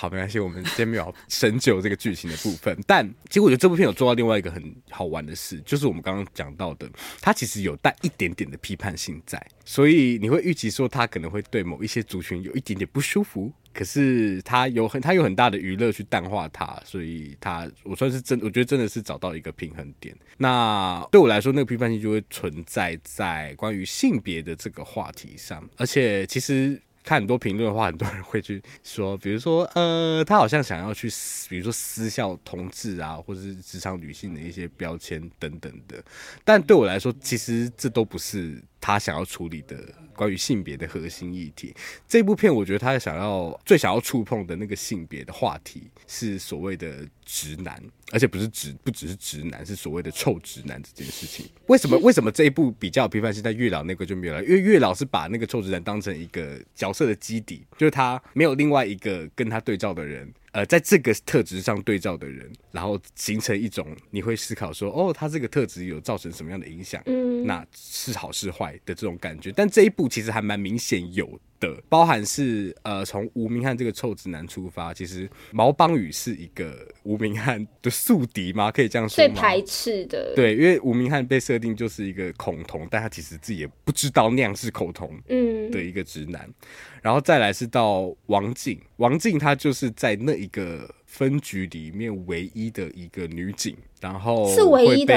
[0.00, 2.78] 好，没关系，我们先没有深究这个剧情的部分。
[2.86, 6.88] 但其实我觉得这部片有做到另外一个很好玩的事，就是我们刚刚讲到的，
[7.20, 13.52] 它其实有带一点点的批判性在，所以你会预期说它可能会对某一些族群有一点点不舒服。
[13.74, 20.16] 可是它有很它有很大的娱乐去淡化它，所以它我算是真，我觉得真的是找到一个平衡点。
[20.36, 26.80] 那对我来说，那个批判性就会存在在关于性别的这个话题上，而且其实。
[27.08, 31.08] 看很多评论的话，很多人会去说，比如说，呃，他好像想要去，
[31.48, 36.04] 比如说私校同志啊，或者是职场女性的一些标签等等的。
[36.44, 39.76] 但对我来说，其实这都不是他想要处理的。
[40.18, 41.72] 关于性别的核心议题，
[42.08, 51.46] 这部片我觉得他想要最想要触碰的那个性别的话题是所谓的直男，而且不是直不只是直男，是所谓的臭直男这件事情。
[51.68, 53.40] 为什么 为什么这一部比较批判性？
[53.40, 60.28] 在月老那个就没有了，因为月老是把那个臭直男当成一个角色的基底，就是他没有另外一个跟他对照的人。
[60.58, 67.00] 呃，在这个特质上对照的人，然后形成一种你会思考说，哦，他这个特质有造成什么样的影响？
[67.06, 69.52] 嗯，那是好是坏的这种感觉。
[69.52, 78.70] 但这一步其实还蛮明显有的，包含是呃，从吴明翰这个臭直男出发，其实毛邦宇是一个吴明翰的宿敌吗？
[78.70, 79.34] 可以这样说吗？
[79.34, 86.42] 最排斥的，对，因为吴明翰被设定就是一个恐同，但他其实自己也不知道那样是恐同，嗯，的一个直男。
[86.46, 86.54] 嗯
[87.00, 95.14] 然后再来是到王静，王静她就是在那一个分局里面唯一的一个女警，然后是唯一的，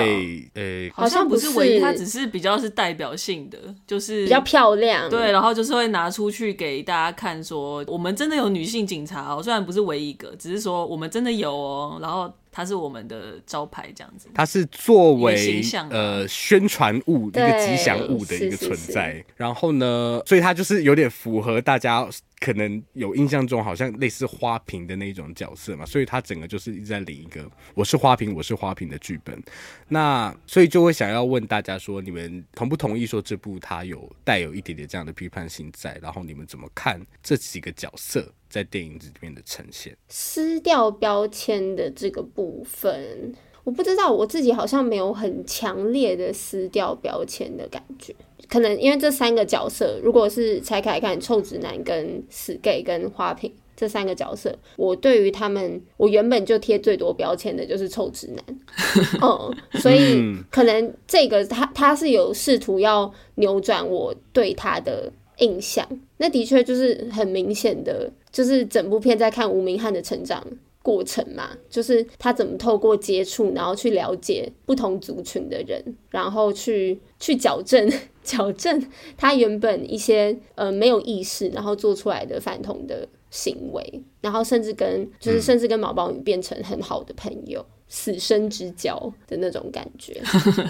[0.53, 12.33] 呃，好像不是唯一，她只是比较是代表性的，就是比较漂亮，对，然后就是会拿出去给大家看，说我们真的有女性警察哦，虽然不是唯一一个，只是说我们真的有哦，然后。
[12.51, 14.29] 它是我们的招牌这样子。
[14.33, 22.07] 它是作为呃宣传物一个吉祥物的一个存在，是是是，然后呢，所以它就是有点符合大家。
[22.41, 29.39] 可能有印象中好像类似花瓶的那种角色嘛，所以它整个就是一直在领一个我是花瓶，我是花瓶的剧本。
[29.87, 35.99] 那所以就会想要问大家说，你们同不同意说这部它有带有一点点这样的批判性在？
[36.01, 39.95] 然后你们怎么看这几个角色在电影里面的呈现？
[40.09, 43.33] 撕掉标签的这个部分，
[43.63, 48.13] 我不知道，我自己好像没有很强烈的撕掉标签的感觉。
[48.49, 58.43] 可能因为这三个角色，如果是拆开来看，臭直男跟死 gay 跟花瓶这三个角色，我对于他们，我原本就贴最多标签的就是臭直男，
[59.23, 65.09] 嗯，所以可能这个他他是有试图要扭转我对他的
[65.41, 65.85] 印象，
[66.17, 70.45] 那的确就是很明显的，就是整部片在看吴明翰的成长。
[70.83, 77.87] 过程嘛，就是他怎么透过接触，然后去了解不同族群的人，然后去去矫正
[78.23, 78.83] 矫正
[79.15, 90.19] 他原本一些呃没有意识，然后做出来的反同的行为，然后甚至跟就是甚至跟毛宝宇变成很好的朋友，嗯、死生之交的那种感觉。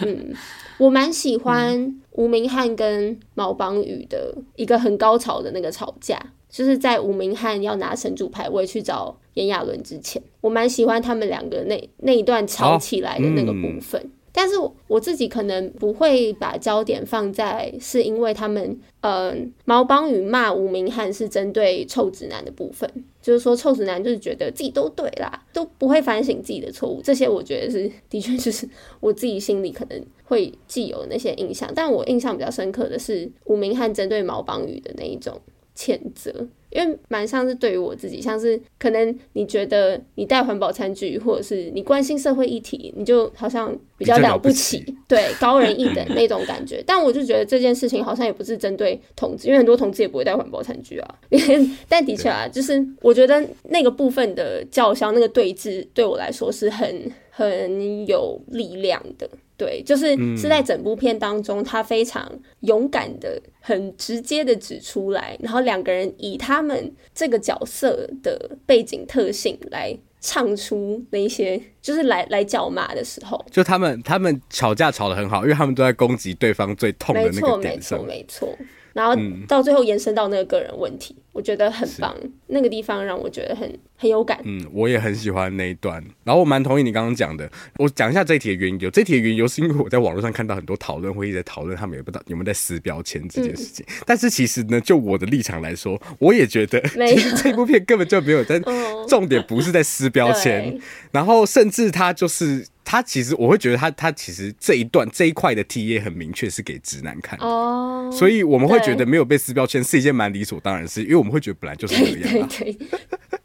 [0.02, 0.34] 嗯，
[0.80, 6.20] 我蛮喜欢吴明翰跟毛邦宇的一个很高潮的那个吵架。
[6.50, 14.02] 就是在吴明翰要拿神主牌位去找炎亚纶之前，我蛮喜欢他们两个那那一段吵起来的那个部分。
[14.02, 14.56] 哦嗯、但是
[14.88, 27.02] 我自己可能不会把焦点放在是因为他们，呃，毛邦宇骂吴明翰是针对臭直男的部分，就是说臭直男就是觉得自己都对啦，都不会反省自己的错误。
[27.04, 28.68] 这些我觉得是 的确就是
[29.00, 35.40] 我自己心里可能会既有那些印象，但我印象比较深刻的是吴明翰针对毛邦宇的那一种。
[35.74, 46.84] 谴责，因为蛮像是对于我自己，像是可能你觉得你带环保餐具，或者是你关心社会议题，你就好像比较了不起，不起对，高人一等那种感觉。
[46.88, 51.16] 但我就觉得这件事情好像也不是针对同志，因为很多同志也不会带环保餐具啊。
[51.88, 59.30] 但的确啊，就是我觉得那个部分的叫嚣，那个对峙，对我来说是很很有力量的。
[59.62, 62.28] 对，就是是在整部片当中，他非常
[62.62, 78.66] 勇敢的、很直接的指出来，然后两个人以他们这个角色的背景特性来唱出那些，就是来来叫骂的时候，就他们他们吵架吵得很好，因为他们都在攻击对方最痛的那个点上，没错，没错，没错。
[78.94, 79.16] 然后
[79.48, 82.16] 到最后延伸到那个个人问题，我觉得很棒，
[82.48, 83.72] 那个地方让我觉得很。
[84.02, 86.04] 很有感，嗯，我也很喜欢那一段。
[86.24, 88.90] 然后我蛮同意你刚刚讲的，我讲一下这一题的缘由。
[88.90, 93.86] 这一题的缘由是因为我在网络上看到很多讨论会一直在讨论他们也不知道有没有在撕标签这件事情。
[93.88, 98.60] 嗯、但是其实呢，就我的立场来说，我也觉得其实 这部片根本就没有在
[99.08, 100.80] 重点不是在撕标签，
[101.12, 102.66] 然后甚至他就是。
[102.84, 112.50] 他其实我会觉得他他其实这一段这一块的 T 也很明确是给直男看的，oh, 所以我们会觉得没有被撕标签是一件蛮理所当然的事，因为我们会觉得本来就是这样、啊。
[112.50, 113.40] 对对对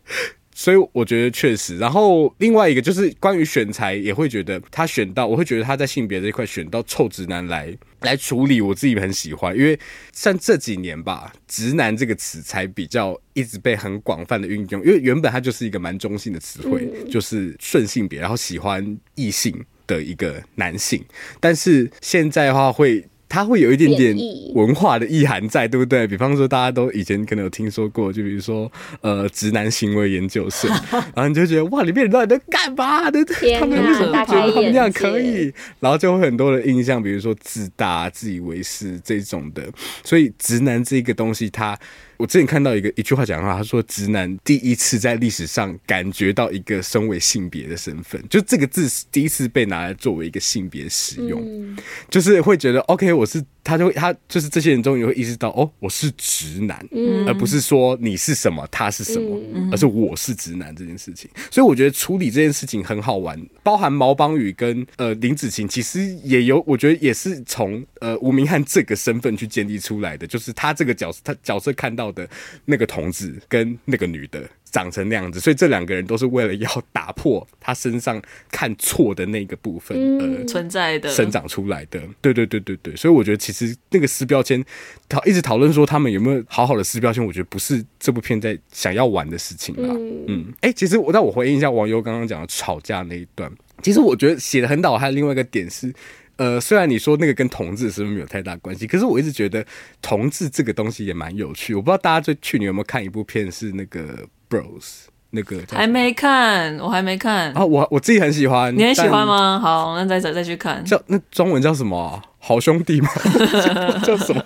[0.67, 9.79] 所以我觉得确实，然后另外一个就是关于选材，也会觉得他选到，我会觉得他在性别这一块选到臭直男来来处理，我自己很喜欢，因为
[10.13, 21.01] 像这几年吧，直男这个词才比较一直被很广泛的运用，因为原本它就是一个蛮中性的词汇，就是顺性别，然后喜欢异性的一个男性，
[21.39, 23.05] 但是现在的话会。
[23.29, 24.17] 它会有一点点
[24.55, 26.07] 文化的意涵在，对不对？
[26.07, 30.69] 比方说，大家都以前可能有听说过，就比如说，呃，直男行为研究社，
[31.15, 33.25] 然后你就觉得哇，里面人到底在干嘛的？
[33.59, 35.53] 他们为什么觉得他们那样可以？
[35.81, 39.65] 然后就会很多的印象，比如说自大、自以为是这种的。
[40.05, 41.79] 所以，直男这个东西，它。
[42.19, 51.77] 我之前看到一个一句话讲的话，他说：“直男第一次在历史上感觉到一个身为性别的身份，就这个字第一次被拿来作为一个性别使用，嗯、
[52.11, 61.29] 就是会觉得 OK，我是。”他就会，他就是这些人终于会意识到，哦，我是直男，嗯、而不是说你是什么，他是什么，嗯、而是我是直男这件事情。
[61.51, 72.29] 所以我觉得处理这件事情很好玩，包含毛邦宇跟呃林子晴，其实也有，我觉得也是从呃吴明翰这个身份去建立出来的，就是他这个角色，他角色看到的
[72.64, 74.42] 那个同志跟那个女的。
[74.73, 81.99] 长成那样子，所以这两个人都是为了要打破他身上看错的那个部分而存在的、生长出来的。
[82.21, 84.62] 对对对对对，所以我觉得其实那个撕标签
[85.09, 89.95] 讨一直讨论说他们有没有好好的撕标签，我觉得不是这部片在想要玩的事情啦。
[90.28, 93.51] 嗯，哎、欸，其实我让我回应一下网友刚刚讲的吵架那一段，
[93.81, 95.91] 其实我觉得写的很好，还有另外一个点是。
[96.37, 99.64] 呃，虽然你说那个跟同志是不是没有太大关系，可是我一直觉得
[100.03, 101.74] 同志这个东西也蛮有趣。
[101.74, 109.59] 我不知道大家最去年有没有看一部片，是那个 Bros 那个还没看，我还没看啊，我我自己很喜欢，你很喜欢吗？
[109.59, 110.84] 好，那再再再去看。
[110.84, 112.22] 叫那中文叫什么、啊？
[112.39, 113.09] 好兄弟吗？
[114.05, 114.43] 叫什么？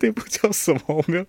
[0.00, 0.80] 那部叫什么？
[0.88, 1.24] 我没有。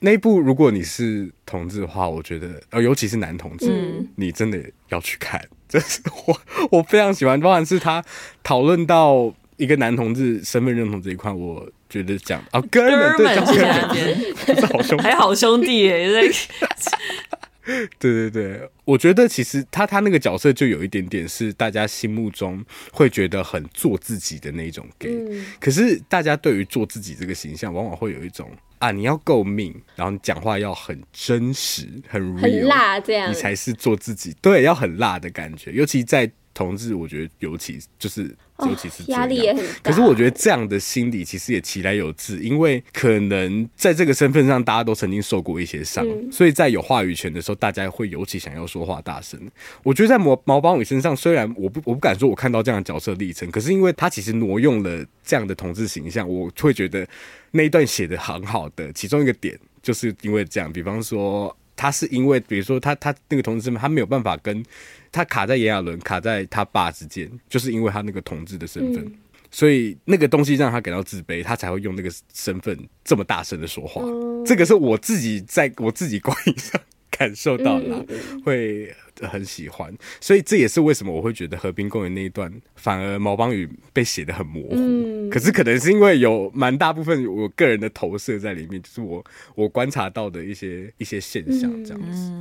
[0.00, 5.40] 那部，如果你是同志的话，我觉得呃，尤其是男同志，嗯、你真的要去看。
[5.68, 6.40] 这是我
[6.78, 8.02] 我非常喜欢，包含是他
[8.42, 16.30] 讨论到一个男同志身份认同这一块，我觉得讲啊，哥们对，叫哥们，是好兄弟，还好兄弟耶。
[18.00, 28.50] 对对对，我觉得其实他他那个角色就有一点点是大家心目中会觉得很做自己的那种 gay，嗯、可是大家对于做自己这个形象，往往会有一种。
[28.78, 34.32] 啊，你要够命，然后你讲话要很真实、很 real，很辣，这样你才是做自己。
[34.40, 38.34] 对，要很辣的感觉，尤其在同志，我觉得尤其就是。
[38.66, 49.40] 尤其是压力也很大，可是我觉得这样的心理其实也其来有自，因为可能在这个身份上，大家都曾经受过一些伤，嗯、所以在有话语权的时候，大家会尤其想要说话大声。
[49.84, 57.06] 我觉得在毛毛邦宇身上，虽然我不我不敢说我看到这样的角色历程，可是因为他其实挪用了这样的同志形象，我会觉得
[57.52, 64.64] 那一段写的很好的其中一个点，就是因为这样，比方说他是因为比如说他他那个同志们，他没有办法跟。
[65.10, 69.14] 他卡在炎亚纶，卡在他爸之间，就是因为他那个同志的身份，嗯、
[69.50, 74.02] 所以那个东西让他感到自卑，他才会用那个身份这么大声的说话。
[74.04, 76.80] 嗯、这个是我自己在我自己观影上
[77.10, 79.92] 感受到了，嗯、会很喜欢。
[80.20, 84.74] 所以这也是为什么我会觉得河滨公园那一段反而毛邦宇被写的很模糊。
[84.76, 89.24] 嗯、可是可能是因为有蛮大部分我个人的投射在里面，就是我
[89.56, 92.32] 我观察到的一些一些现象这样子。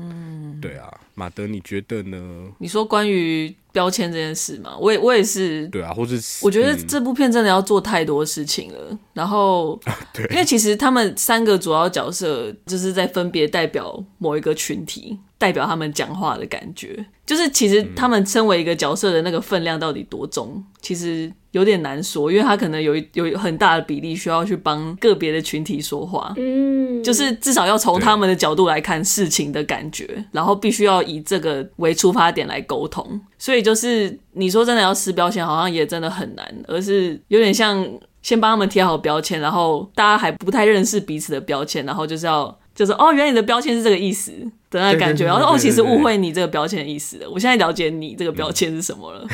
[0.57, 0.91] 嗯、对啊。
[1.15, 2.17] 马德，你觉得呢？
[2.59, 4.77] 你说关于标签这件事嘛？
[4.77, 5.67] 我也我也是。
[5.69, 8.77] 对啊，或者我觉得这部片真的要做太多事情了。
[8.91, 9.79] 嗯、然后，
[10.13, 17.05] 对，因为其实他们三个主要角色就是在分别代表某一个群体，代表他们讲话的感觉。
[17.25, 21.31] 就是其实他们身为一个角色的那个分量到底多重，其实。
[21.51, 37.83] 有点难说，因为他可能有有很大的比例需要去帮个别的群体说话，嗯，就是至少要从他们的角度来看事情的感觉，然后必须要以这个为出发点来沟通，所以就是你说真的要撕标签，好像也真的很难，而是有点像
[38.21, 42.55] 先帮他们贴好标签，然后大家还不太认识彼此的标签，然后就是要。
[42.75, 44.31] 就是哦，原来你的标签是这个意思
[44.69, 47.29] 的那个感觉，然后哦，其实误会你这个标签的意思了。
[47.29, 49.25] 我现在了解你这个标签是什么了，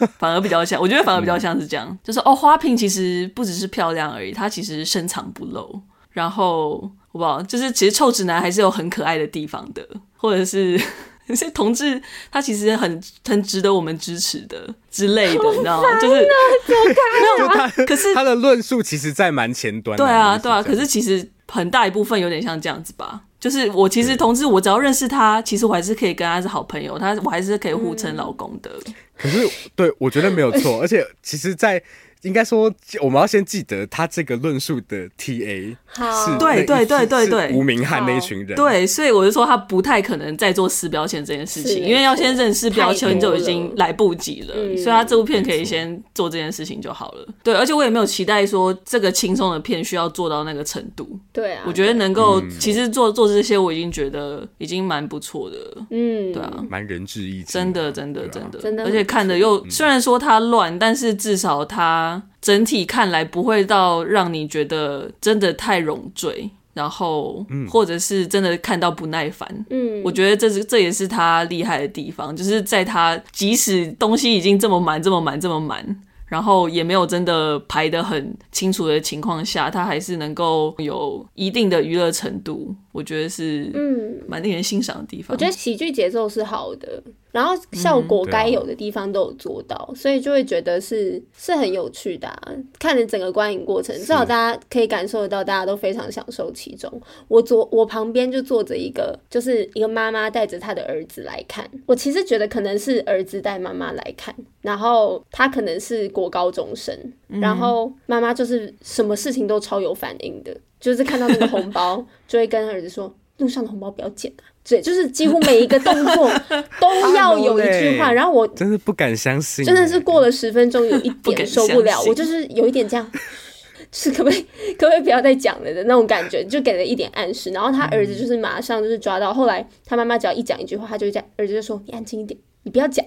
[0.00, 5.80] 嗯、 反而比较像，我觉得反而比较像是这样，就是哦，花瓶其实不只是漂亮而已，它其实深藏不露。
[6.10, 9.82] 然后我不知道，就是其实臭直男还是有很可爱的地方的，
[10.16, 10.78] 或者是
[11.28, 15.88] 有些同志他其实很很值得我们支持的之类的，你知道吗？
[16.00, 16.20] 就是
[16.68, 19.96] 没有他，可是他的论述其实在蛮前端。
[19.96, 21.30] 对啊，对啊，可是其实。
[21.48, 28.70] 很大一部分有点像这样子吧，就是我其实同志，我只要认识他，其实我还是可以跟他是好朋友，他我还是可以互称老公的。
[29.18, 31.82] 可是，对，我觉得没有错，而且其实，在。
[32.22, 38.54] 应该说，我们要先记得他这个论述的 T A 是，对对对对对，吴明翰那一群人。
[38.54, 44.54] 对，所以我就说他不太可能再做撕标签这件事情，因为要先认识标签就已经来不及了。
[44.76, 47.26] 所以他这部片可以先做这件事情就好了。
[47.42, 51.18] 对，而且我也没有期待说这个轻松的片需要做到那个程度。
[51.32, 55.56] 对啊，我觉得能够其实做做这些，我已经觉得已经蛮不错的。
[55.90, 62.11] 嗯，对啊，蛮仁至义尽，真的真的真的真的，而且看的又虽然说它乱，但是至少它。
[62.42, 69.48] 整体看来不会到让你觉得真的太冗赘，然后或者是真的看到不耐烦。
[69.70, 82.74] 嗯，我觉得这是这也是他厉害的地方，就是在他即使东西已经这么满、这么满、这么满，然后也没有真的排得很清楚的情况下，他还是能够有一定的娱乐程度。
[82.92, 85.34] 我觉得是嗯，蛮令人欣赏的地方。
[85.34, 87.02] 我觉得喜剧节奏是好的。
[87.32, 92.52] 然后效果该有的地方都有做到，嗯啊、所以就会觉得是是很有趣的、啊。
[92.78, 96.92] 看了整个观影过程，至少大家可以感受得到，大家都非常享受其中。
[97.28, 101.66] 我左我旁边就坐着一个，就是一个妈妈带着她的儿子来看。
[101.86, 106.94] 我其实觉得可能是儿子带妈妈来看，然后他可能是国高中生，
[107.28, 116.30] 然后妈妈就是什么事情都超有反应的，就是看到那个红包 就会跟儿子说：“路上的红包不要捡啊。”对，就是几乎每一个动作
[116.80, 123.10] 都要有一句话，然后我真的不敢相信，真的是过了十分钟，有一点受不了，我就是有一点这样，
[123.90, 124.42] 是可不可以，
[124.78, 127.50] 可不可以不要再讲了的那种感觉，就给了一点暗示。
[127.50, 133.04] 然后他儿子就是马上就是抓到，后来他妈妈只要一讲一句话，他就这样，儿子就说：“你安静一点，你不要讲。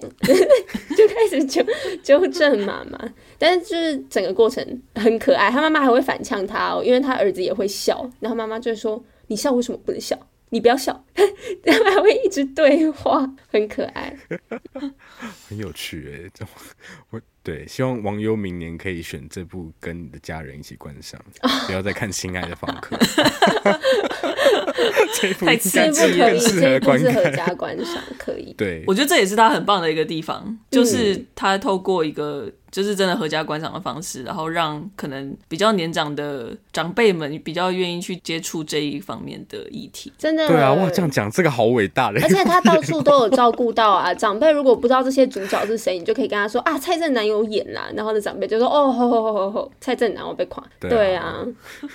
[0.96, 1.62] 就开始纠
[2.02, 2.98] 纠正妈妈，
[3.38, 10.18] 但是就是整个过程很可爱，他妈妈还会反呛他哦，因为他儿子也会笑，然后妈妈就说：“你笑为什么不能笑？”
[10.56, 14.16] 你不要笑， 他们还会一直对话，很可爱，
[15.50, 16.46] 很有趣哎、欸，这
[17.10, 17.20] 我。
[17.42, 21.20] 对，希望王优明年可以选这部跟你的家人一起观赏，
[21.66, 22.96] 不要再看《亲爱的房客》。
[25.20, 28.52] 这部太刺激了，适合观看，合家观赏可以。
[28.54, 32.50] 对，我觉得这也是他很棒的一个地方，就是他透过一个。
[32.76, 40.12] 就是真的合家观赏的方式，然后让可能比较年长的长辈们比较愿意去接触这一方面的议题。
[40.18, 44.12] 真的，对啊，哇，这样讲这个好伟大的，而且他到处都有照顾到啊。
[44.12, 47.88] 长辈如果不知道这些主角是谁，你就可以跟他说啊，蔡正南有演啦。
[47.96, 51.42] 然后呢，长辈就说哦，吼吼吼吼吼，蔡正南我被夸，对啊，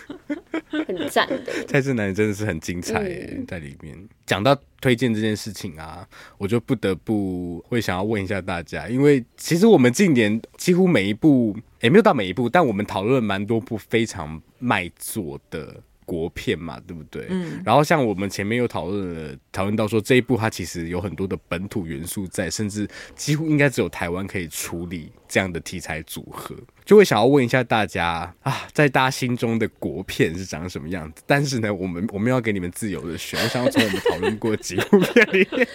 [0.72, 1.64] 很赞的。
[1.68, 3.96] 蔡正南真的是很精彩耶，嗯、在里面
[4.32, 4.58] 讲到。
[4.82, 6.04] 推荐这件事情啊，
[6.40, 17.28] 我就不得不会想要问一下大家，因为其实我们近年几乎每一部也没有到每一部，但我们讨论蛮多部非常卖座的国片嘛，对不对？
[17.30, 17.62] 嗯。
[17.64, 26.54] 然后像我们前面又讨论了，讨论到说这一部它其实有很多的本土元素在，甚至几乎应该只有台湾可以处理这样的题材组合。
[26.84, 31.22] 就会想要问一下大家啊，在大家心中的国片是长什么样子？
[31.26, 33.40] 但是呢，我们我们要给你们自由的选。
[33.42, 35.68] 我想要从我们讨论过几部片里 面，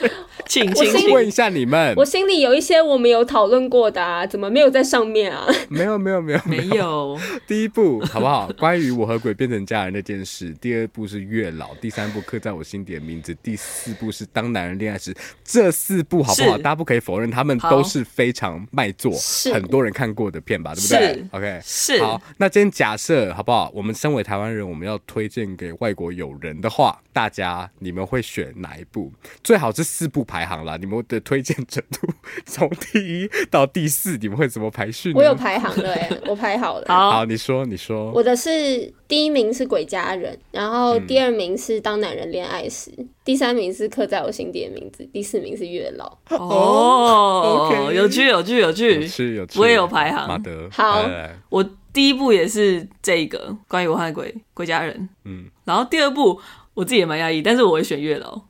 [0.46, 5.46] 请请问一下你们，我心里有一些我们有讨论过的啊，怎么没有在上面啊？
[5.70, 6.66] 没有没有没有没有。
[6.66, 8.50] 没有 第一部好不好？
[8.59, 10.50] 关于我和鬼变成家人那件事。
[10.61, 15.14] 第二部是月老，第三部刻在我心底的名字，第四部是当男人恋爱时。
[15.44, 16.59] 这四部好不好？
[16.59, 19.12] 大家不可以否认，他们都是非常卖座，
[19.53, 20.74] 很多人看过的片吧？
[20.74, 21.14] 对不对？
[21.14, 22.20] 是 OK，是好。
[22.38, 23.70] 那今天假设好不好？
[23.74, 29.12] 我们身为台湾人，我们要推荐给外国友人的话，大家你们会选哪一部？
[29.42, 30.76] 最好是四部排行啦。
[30.76, 32.09] 你们的推荐程度
[32.44, 35.14] 从第一到第四，你们会怎么排序呢？
[35.16, 36.84] 我有排行的哎，我排好了。
[36.88, 38.11] 好， 好，你说，你说。
[38.12, 46.16] 我的是第一名是《鬼家人》，然后第二名是《当男人恋爱时》，嗯，第三名是《刻在我心底的名字》，第四名是《月老》。
[46.37, 49.59] 哦，okay，有趣，有趣，有趣，有趣，有趣。
[49.59, 50.29] 我也有排行。
[50.29, 51.05] 马德，好。
[51.49, 56.41] 我第一部也是这个关于我和鬼鬼家人，嗯，然后第二部
[56.74, 58.41] 我自己也蛮压抑，但是我会选月老，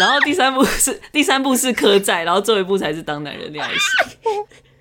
[0.00, 3.78] 然后第三部是第三部是刻在，然后最后一部才是当男人恋爱时。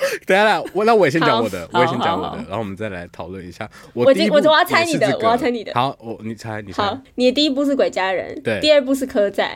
[0.26, 3.68] 等下啦，我那我也先讲我的，我也先讲我的，然后我们再来讨论一下。
[3.94, 5.72] 我我我我要猜你的，我要猜你的。
[5.74, 6.82] 好，我你猜你猜。
[6.82, 9.48] 好，你的第一部是鬼家人，对，第二部是柯在，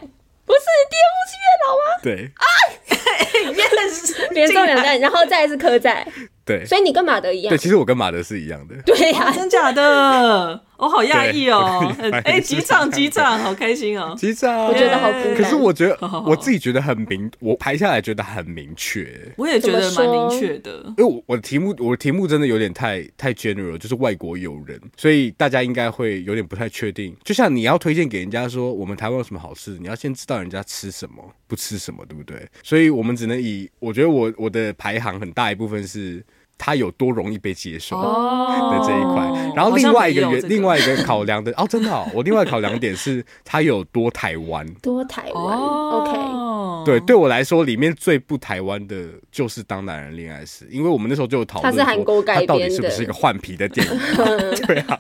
[0.45, 1.84] 不是第二部是月老吗？
[2.03, 2.47] 对啊，
[3.55, 6.07] 原来是连中两弹，然后再是柯在。
[6.45, 7.51] 对，所以你跟马德一样。
[7.51, 8.74] 对，其实我跟马德是一样的。
[8.84, 10.61] 对呀、啊，真假的？
[10.83, 11.95] 我好讶异哦！
[12.24, 14.16] 哎，机场机场，好开心哦！
[14.18, 15.12] 机场，我觉得好。
[15.37, 19.33] 可是我觉得我自己觉得很明，我排下来觉得很明确。
[19.37, 20.83] 我也觉得蛮明确的。
[20.89, 27.16] 因为我我的题目，我的题目真的有点太太 general，就是外国友人，所以大家应该会有点不太确定。
[27.22, 32.45] 就像你要推荐给人家说，我们台湾有什么好吃，你要先知道人家吃什么，不吃什么，对不对？
[32.64, 36.24] 所以我们只能以我觉得我我的排行很大一部分是。
[36.65, 53.99] 它有多容易被接受的这一块，哦、然后另外一个原、这个、另外一个考量的哦，真的哦， 我另外考量点是他有多台湾，多台湾、哦、，OK，对，对我来说里面最不台湾的就是《当男人恋爱时》，因为我们那时候就有讨论，它是韩国改编的，它到底是不是一个换皮的电影？
[54.69, 54.97] 对啊。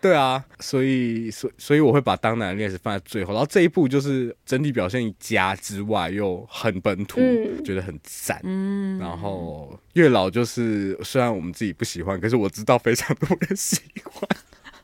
[0.00, 8.40] 对啊，所以所以所以我会把当男人恋爱时放在最后，然后这一部就是整体表现佳之外又很本土，嗯、觉得很赞。
[8.44, 14.28] 嗯，然后月老就是虽然我们自己不喜欢，可是我知道非常多人喜欢。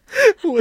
[0.44, 0.60] 我，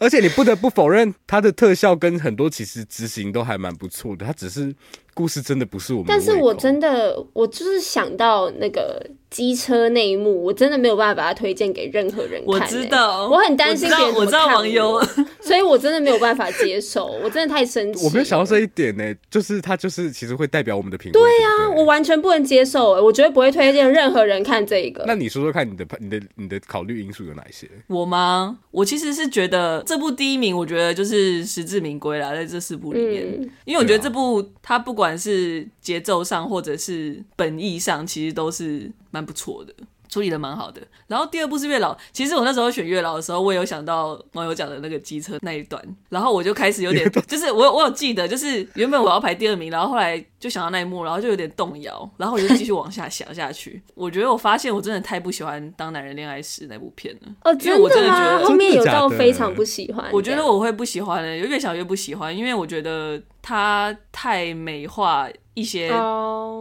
[0.00, 4.74] 而且你不得不否认，它的特效跟很多其实执行都还蛮不错的，它只是。
[5.16, 12.46] 故事真的不是我们，但是我真的，我就是想到那个机车那一幕，我真的没有办法把它推荐给任何人看。
[12.46, 15.02] 我知道，我很担心别人我知道网友，
[15.40, 18.04] 所以我真的没有办法接受，我真的太生气。
[18.04, 21.24] 我没有想到这一点呢，就是他就是其实会代表我们的评论。
[21.24, 25.02] 对呀，我完全不能接受，我绝对不会推荐任何人看这个。
[25.06, 27.66] 那你说说看，你的你的你的考虑因素有哪些？
[27.86, 28.58] 我吗？
[28.70, 35.05] 我其实是觉得这部第一名，我觉得就是实至名归啦，在这四部里面，因为我觉得这部它不管。
[35.06, 39.72] 不管是节奏上，或者是本意上，其实都是蛮不错的。
[40.08, 41.96] 处理的蛮好的，然后第二部是月老。
[42.12, 53.82] 其实我那时候选月老的时候，我也有想到网友讲的那个机车那一段，然后我就开始有点，就是我我有记得，就是原本我要排第二名，然后后来就想到那一幕，然后就有点动摇，然后我就继续往下想下去。
[53.94, 57.32] 我觉得我发现我真的太不喜欢《当男人恋爱时》那部片了。
[57.44, 57.82] 哦，真的吗？
[57.82, 60.08] 我真的觉得后面有到非常不喜欢。
[60.12, 65.88] 我觉得我会不喜欢的，越想越不喜欢，因为我觉得他太美化一些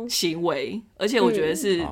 [0.09, 1.85] 行为，而且我觉得是。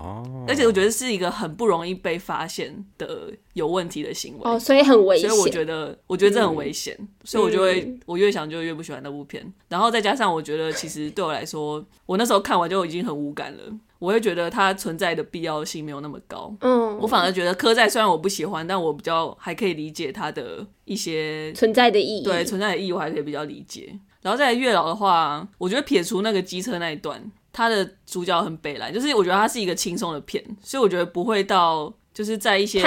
[0.45, 5.29] 而且我觉得是一个很不容易被发现的有问题的行为哦，所以很危险。
[5.29, 9.45] 所以我觉得，我觉得这很危险，嗯、所以我就会，我越想就越不喜欢那部片。
[9.69, 13.63] 然后再加上我觉得，其实对我来说，我那时候看完就已经很无感了。
[13.99, 16.53] 我会觉得它存在的必要性没有那么高。
[16.59, 22.23] 嗯，我反而觉得科在虽然我不喜欢，但我比较还可以理解它的一些存在的意义。
[22.23, 23.97] 对，存在的意义我还可以比较理解。
[24.21, 32.79] 然后再来月老的话，我觉得撇除那个机车那一段，他的主角很北蓝，就是我觉得他是一个轻松的片，所以我觉得不会到就是在一些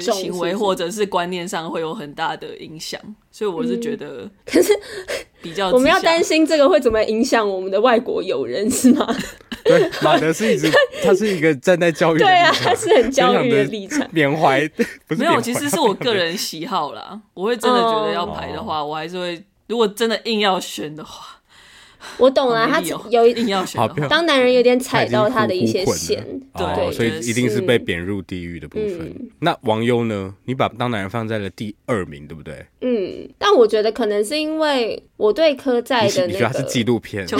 [0.00, 3.00] 行为或者是观念上会有很大的影响。
[3.30, 4.72] 所以我是觉得，可是
[5.40, 9.06] 比较 我们要担心这个会怎么影响我们的外国友人是吗？
[9.62, 10.70] 对，马德是一直，
[11.04, 14.66] 他是一个站在教育的对啊，他是很教育的立场，缅怀
[15.06, 17.20] 不是没有，其实是我个人喜好啦。
[17.34, 21.39] 我会真的觉得要排的话，我还是会，如果真的硬要选的话，
[22.18, 22.80] 我懂了，他
[23.10, 26.24] 有一 定要选，当男人有点踩到他的一些线，
[26.56, 29.30] 对，所以一定是被贬入地狱的部分。
[29.40, 30.34] 那王优呢？
[30.44, 32.66] 你把当男人放在了第二名，对不对？
[32.80, 37.26] 嗯，但我觉得可能是因为我对柯在的，你觉得他是纪录片？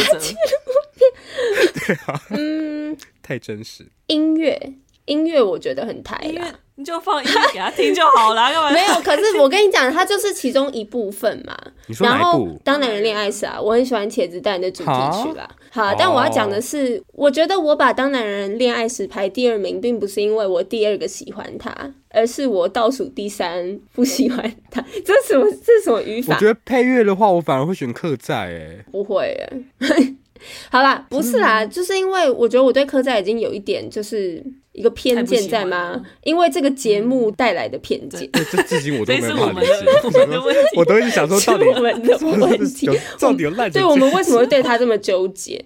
[1.86, 3.86] 对啊，嗯，太真实。
[4.08, 4.74] 音乐，
[5.10, 6.46] 音乐，我觉得很台啦，
[6.76, 8.70] 你就放音乐给他听就好了， 干嘛？
[8.70, 11.56] 没有，可是我跟你讲，它就是其中一部分嘛。
[11.86, 12.18] 你说哪部？
[12.18, 14.90] 然后当男人恋爱时啊，我很喜欢茄子蛋的主题
[15.22, 15.48] 曲啦。
[15.72, 21.72] 好，但我要讲的是，我觉得我把当男人恋爱时排第二名，并不是因为我第二个喜欢他，
[22.10, 24.80] 而是我倒数第三不喜欢他。
[25.04, 25.44] 这是什么？
[25.50, 26.34] 这是什么语法？
[26.34, 28.34] 我觉得配乐的话，我反而会选客在。
[28.36, 29.36] 哎，不会
[29.80, 30.14] 哎。
[30.70, 34.42] 好啦，不是啦，就是因为我觉得我对客栈已经有一点就是
[34.80, 36.00] 一个偏见在吗？
[36.24, 38.26] 因为这个节目带来的偏见。
[38.30, 39.72] 对，这至今我都没办法理解。
[40.74, 42.88] 我都一直想说，到底我们的 问题，
[43.20, 43.70] 到底有烂？
[43.70, 45.62] 对，我们为什么会对他这么纠结？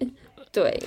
[0.51, 0.77] 对，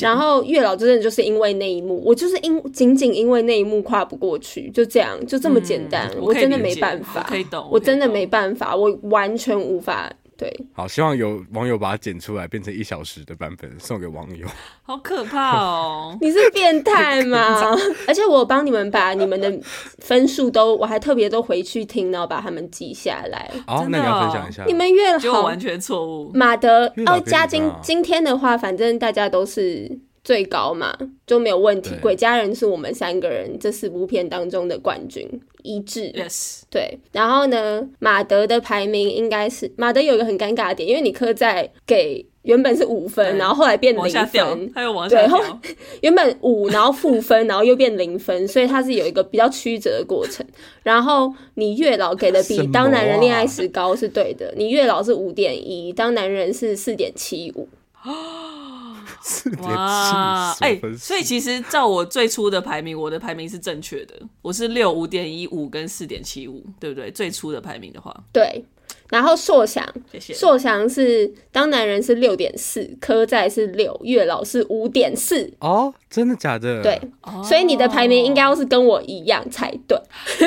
[0.00, 6.08] 然后月老真的就是因为那一幕，我就是因仅仅因为那一幕跨不过去，就这样，就这么简单。
[6.20, 7.28] 我真的没办法，
[7.70, 10.12] 我真的没办法，我完全无法。
[10.38, 14.46] 对，好，希望有网友把它剪出来，变成一小时的版本送给网友。
[14.84, 16.16] 好可怕哦！
[16.22, 17.76] 你是变态吗？
[18.06, 19.52] 而且我帮你们把你们的
[19.98, 23.50] 分数都，我还特别都回去听，然后把他们记下来。
[23.66, 24.64] 哦，那你要分享一下。
[24.64, 26.30] 你们越好完全错误。
[26.32, 29.98] 马德哦，加今今天的话，反正大家都是。
[30.28, 30.94] 最高嘛，
[31.26, 31.94] 就没有问题。
[32.02, 35.26] 鬼家人是我们三个人这四部片当中的冠军，
[35.62, 36.12] 一致。
[36.12, 36.98] Yes，对。
[37.12, 45.60] 然后呢，马德的排名应该是马德有一个很尴尬的点，因为你刻在给原本是五分，然后后来变零分，还有往下掉。
[46.02, 50.44] 原本五，然后负分，然后又变零分，所以它是有一个比较曲折的过程。
[50.82, 57.66] 然后你月老给的比当男人恋爱时高是对的，你月老是五点一，当男人是四点七五。
[59.62, 67.10] 哇，哎、欸，所以其实照我最初的排名，我的排名是正确的，我是六五点一五跟四点七五，对不对？
[67.10, 68.64] 最初的排名的话，对。
[69.10, 70.34] 然后硕翔，谢谢。
[70.34, 75.52] 硕翔是当男人是六点四，科在是六，月老是五点四。
[75.60, 76.82] 哦，真的假的？
[76.82, 77.00] 对，
[77.42, 79.98] 所以你的排名应该要是跟我一样才对。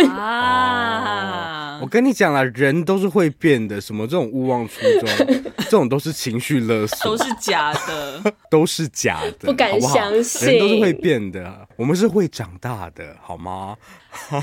[0.07, 1.79] 啊！
[1.81, 5.27] 我跟你讲了，人都是会变的，什么这种勿忘初衷，
[5.65, 13.75] 这种都是情绪勒索，都是假的， 都是假的，不敢相信，人都是会变的，我们是会长大的，好吗？
[14.11, 14.39] 好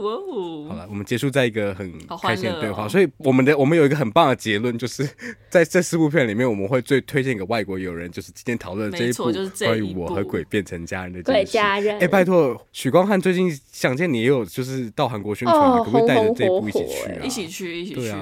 [0.00, 1.92] 了，我们结束在一个很
[2.22, 5.08] 开心的对话，所以我们的我们有一个很棒的结论，就是
[5.50, 11.98] 在这四部片里面，我们会最推荐给外国友人，就是今天讨论这一部关于我和鬼变成家人的鬼家人。
[11.98, 17.24] 哎，拜托，许光汉最近想见你也有就是到韩国宣传，可不可以带着这一部一起去啊？
[17.24, 18.12] 一起去，一起去。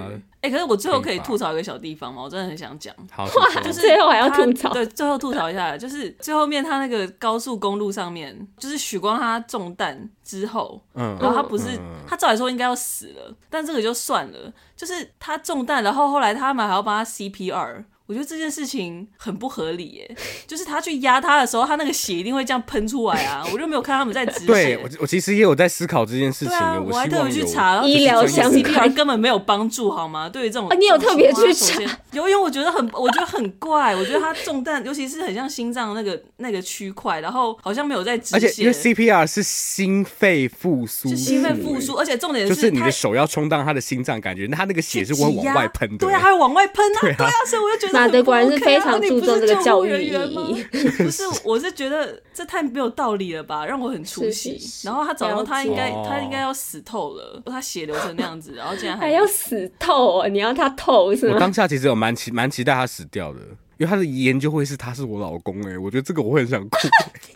[0.40, 2.22] 哎、欸，可是我最后可以吐槽一个小地方吗？
[2.22, 2.94] 我真的很想讲。
[3.10, 3.26] 好，
[3.60, 4.72] 就是最后还要吐槽。
[4.72, 17.84] 对，最后吐槽一下，就是最后面他那个高速公路上面，就是许光他中弹之后，嗯，然后他不是、嗯、他照理说应该要死了，但这个就算了，就是他中弹，然后后来他们还要帮他 CPR。
[18.08, 23.44] 我觉得这件事情很不合理耶，就是他去压他的时候，他那个血一定会这样喷出来啊！
[23.52, 24.46] 我就没有看他们在止血。
[24.46, 26.54] 对，我我其实也有在思考这件事情。
[26.54, 30.26] 啊、我还特别去查医疗相关，根本没有帮助，好吗？
[30.26, 31.82] 对于这种，啊、你有特别去查？
[32.12, 33.94] 有，因为我觉得很，我觉得很怪。
[33.94, 38.36] 我觉得他中弹，尤其是很像心脏那个那个区块，然后好像没有在止血。
[38.36, 45.98] 而且因为 CPR 是心肺复苏，是心肺复苏，而且重点是就是你的手要冲到他的心脏，感觉他那个血是会往外喷的。
[45.98, 47.00] 对啊，还会往外喷啊！
[47.02, 47.97] 对啊，所以我就觉得。
[47.98, 50.64] 马德果然是非常注重这个教育意义。
[51.02, 54.58] 不是，我是觉得这太没有道理了吧，让我很出戏。
[54.84, 60.28] 然后他早上他应该他应该要死透了，他血流成那样子，然后竟然还要 死透啊！
[60.28, 61.34] 你要他透是吗？
[61.34, 63.40] 我当下其实有蛮期蛮期待他死掉的，
[63.78, 66.78] 因为他的研究会是他是我老公哎，我觉得这个我会很想哭。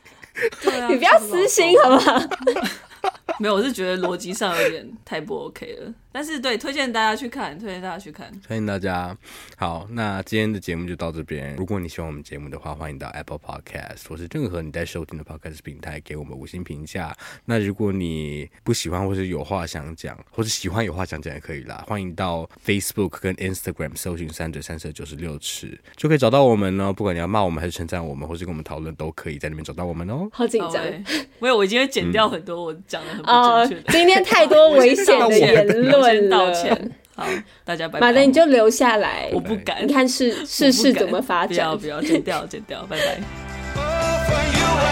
[0.63, 2.19] 对啊，你不要私心好不好？
[3.39, 5.93] 没有，我是觉得逻辑上有点太不 OK 了。
[6.13, 9.17] 但是对，推荐大家去看，推荐大家去看，推荐大家。
[9.57, 11.57] 好，那今天的节目就到这边。
[11.57, 17.17] 如果你喜欢我们节目的话，欢迎到 Apple Podcast 或是任何你在收听的 Podcast 平台给我们五星评价。
[17.47, 26.93] 那如果你不喜欢或是有话想讲，或是喜欢有话想讲也可以啦，欢迎到 Facebook 跟 Instagram 搜寻三嘴三舌九十六尺，就可以找到我们哦。
[26.93, 30.29] 不管你要骂我们还是称赞我们，或是跟我们讨论，都可以在那边找到我们哦。
[30.31, 30.85] 好紧张，
[31.39, 33.93] 没有，我今天剪掉很多我讲的很不正确的。
[33.93, 36.02] 今天太多危险的言论。
[36.29, 37.27] 道歉，好，
[37.65, 38.07] 大家拜拜。
[38.07, 39.87] 马德，你就留下来，我不敢。
[39.87, 41.49] 你看事事事怎么发展？
[41.49, 44.92] 不要，不要，剪掉，剪掉，拜拜。